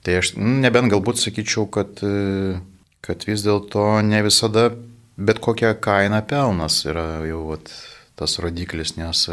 Tai 0.02 0.18
aš 0.22 0.34
nebent 0.38 0.92
galbūt 0.94 1.22
sakyčiau, 1.22 1.68
kad 1.70 2.02
e, 2.06 2.58
kad 3.06 3.26
vis 3.28 3.44
dėlto 3.46 3.86
ne 4.06 4.22
visada 4.26 4.70
bet 5.18 5.42
kokia 5.44 5.74
kaina 5.78 6.22
pelnas 6.26 6.82
yra 6.90 7.22
jau 7.28 7.44
vat, 7.52 7.72
tas 8.18 8.38
rodiklis, 8.42 8.96
nes 8.98 9.28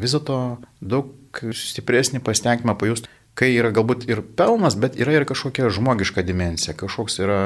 vis 0.00 0.14
dėlto 0.16 0.38
daug 0.80 1.40
stipresnį 1.40 2.22
pasitenkimą 2.24 2.76
pajusti 2.78 3.10
kai 3.38 3.50
yra 3.56 3.70
galbūt 3.74 4.06
ir 4.06 4.22
pelnas, 4.38 4.76
bet 4.78 4.94
yra 5.00 5.16
ir 5.16 5.26
kažkokia 5.26 5.66
žmogiška 5.74 6.22
dimensija, 6.26 6.74
kažkoks 6.78 7.18
yra 7.22 7.38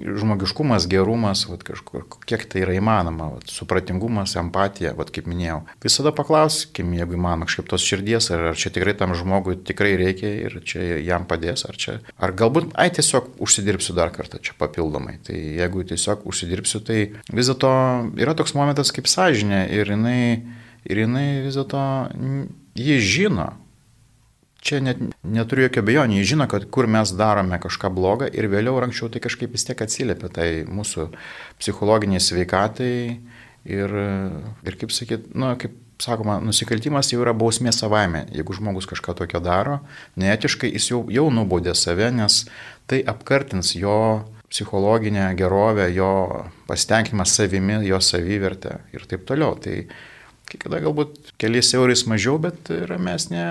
žmogiškumas, 0.00 0.86
gerumas, 0.90 1.46
vat, 1.48 1.64
kažkur, 1.64 2.04
kiek 2.28 2.44
tai 2.50 2.64
yra 2.66 2.76
įmanoma, 2.76 3.30
vat, 3.38 3.48
supratingumas, 3.52 4.36
empatija, 4.40 4.92
vat, 4.98 5.12
kaip 5.14 5.28
minėjau. 5.30 5.62
Visada 5.84 6.12
paklauskim, 6.16 6.92
jeigu 6.98 7.16
įmanoma, 7.16 7.48
kažkaip 7.48 7.70
tos 7.72 7.86
širdies, 7.88 8.28
ar, 8.36 8.50
ar 8.52 8.60
čia 8.60 8.72
tikrai 8.74 8.94
tam 9.00 9.16
žmogui 9.16 9.56
tikrai 9.64 9.94
reikia 10.00 10.34
ir 10.44 10.58
čia 10.66 11.00
jam 11.00 11.24
padės, 11.30 11.64
ar 11.68 11.80
čia, 11.80 11.96
ar 12.20 12.36
galbūt, 12.36 12.74
ai 12.76 12.90
tiesiog 12.92 13.32
užsidirbsiu 13.40 13.96
dar 13.96 14.12
kartą 14.12 14.42
čia 14.44 14.56
papildomai. 14.60 15.16
Tai 15.24 15.36
jeigu 15.36 15.86
tiesiog 15.88 16.28
užsidirbsiu, 16.28 16.82
tai 16.84 17.00
vis 17.32 17.48
dėlto 17.48 17.72
yra 18.20 18.36
toks 18.36 18.52
momentas 18.58 18.92
kaip 18.92 19.08
sąžinė 19.08 19.64
ir 19.72 19.96
jinai, 19.96 20.20
ir 20.84 21.04
jinai 21.06 21.26
vis 21.46 21.56
dėlto, 21.56 21.82
ji 22.76 23.00
žino, 23.00 23.54
Čia 24.60 24.82
net 24.84 24.98
neturiu 25.24 25.64
jokio 25.64 25.82
bejonių, 25.86 26.18
jie 26.18 26.32
žino, 26.34 26.44
kad 26.50 26.66
kur 26.72 26.88
mes 26.90 27.14
darome 27.16 27.56
kažką 27.62 27.88
blogą 27.96 28.28
ir 28.28 28.48
vėliau 28.52 28.76
ar 28.76 28.90
anksčiau 28.90 29.08
tai 29.08 29.22
kažkaip 29.24 29.54
vis 29.56 29.64
tiek 29.64 29.80
atsiliepia 29.80 30.28
tai 30.28 30.48
mūsų 30.68 31.06
psichologiniai 31.62 32.20
sveikatai, 32.20 32.96
Ir, 33.68 33.92
ir 34.64 34.76
kaip 34.80 34.92
sakyt, 34.94 35.26
nu, 35.36 35.50
kaip 35.60 35.74
sakoma, 36.00 36.38
nusikaltimas 36.40 37.10
jau 37.12 37.20
yra 37.20 37.34
bausmė 37.36 37.74
savaime. 37.76 38.24
Jeigu 38.32 38.56
žmogus 38.56 38.88
kažką 38.88 39.14
tokio 39.18 39.40
daro, 39.44 39.80
neetiškai 40.20 40.70
jis 40.72 40.90
jau, 40.92 41.02
jau 41.12 41.26
nubaudė 41.34 41.74
save, 41.76 42.08
nes 42.14 42.46
tai 42.88 43.02
apkartins 43.04 43.74
jo 43.76 44.24
psichologinę 44.50 45.28
gerovę, 45.38 45.90
jo 45.92 46.12
pasitenkinimą 46.70 47.26
savimi, 47.28 47.82
jo 47.86 48.00
savivertę 48.02 48.80
ir 48.96 49.04
taip 49.10 49.28
toliau. 49.28 49.58
Tai 49.60 49.76
kai 50.50 50.60
kada 50.64 50.80
galbūt 50.84 51.34
keliais 51.40 51.70
eurais 51.78 52.04
mažiau, 52.10 52.38
bet 52.42 52.70
ramesnė 52.90 53.44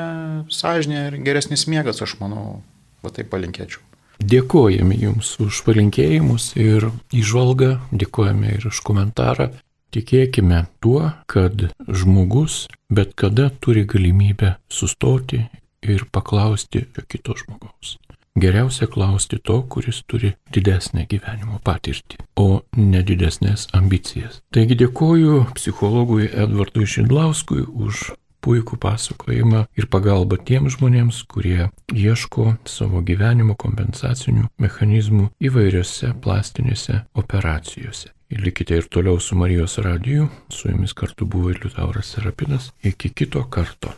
sąžinė 0.54 1.06
ir 1.10 1.20
geresnis 1.26 1.68
miegas, 1.72 2.02
aš 2.06 2.18
manau, 2.22 2.60
va 3.04 3.14
taip 3.16 3.32
palinkėčiau. 3.34 3.82
Dėkojame 4.20 4.98
Jums 5.00 5.38
už 5.40 5.62
palinkėjimus 5.64 6.52
ir 6.60 6.90
išvalgą, 7.16 7.78
dėkojame 7.96 8.58
ir 8.58 8.68
už 8.68 8.82
komentarą. 8.84 9.54
Tikėkime 9.96 10.66
tuo, 10.84 11.08
kad 11.32 11.72
žmogus 11.88 12.66
bet 12.90 13.16
kada 13.16 13.50
turi 13.50 13.86
galimybę 13.86 14.56
sustoti 14.70 15.46
ir 15.82 16.06
paklausti 16.12 16.86
kito 17.08 17.36
žmogaus. 17.38 17.98
Geriausia 18.40 18.88
klausti 18.88 19.40
to, 19.44 19.62
kuris 19.72 20.04
turi 20.08 20.34
didesnę 20.54 21.06
gyvenimo 21.10 21.60
patirtį, 21.66 22.22
o 22.38 22.62
ne 22.78 23.02
didesnės 23.04 23.68
ambicijas. 23.76 24.42
Taigi 24.54 24.78
dėkoju 24.80 25.42
psichologui 25.58 26.30
Edvardui 26.30 26.88
Šidlauskui 26.88 27.66
už 27.66 28.12
puikų 28.46 28.78
pasakojimą 28.80 29.66
ir 29.78 29.90
pagalbą 29.92 30.40
tiems 30.48 30.78
žmonėms, 30.78 31.24
kurie 31.32 31.70
ieško 31.92 32.54
savo 32.70 33.02
gyvenimo 33.06 33.58
kompensacinių 33.60 34.48
mechanizmų 34.62 35.30
įvairiose 35.50 36.14
plastinėse 36.24 37.04
operacijose. 37.20 38.14
Ir 38.30 38.44
likite 38.46 38.78
ir 38.78 38.86
toliau 38.94 39.18
su 39.20 39.36
Marijos 39.36 39.80
radiju, 39.82 40.28
su 40.54 40.70
jumis 40.70 40.94
kartu 40.94 41.26
buvo 41.26 41.50
ir 41.50 41.64
Liutauras 41.64 42.14
Serapinas. 42.14 42.70
Iki 42.86 43.10
kito 43.10 43.42
karto. 43.50 43.96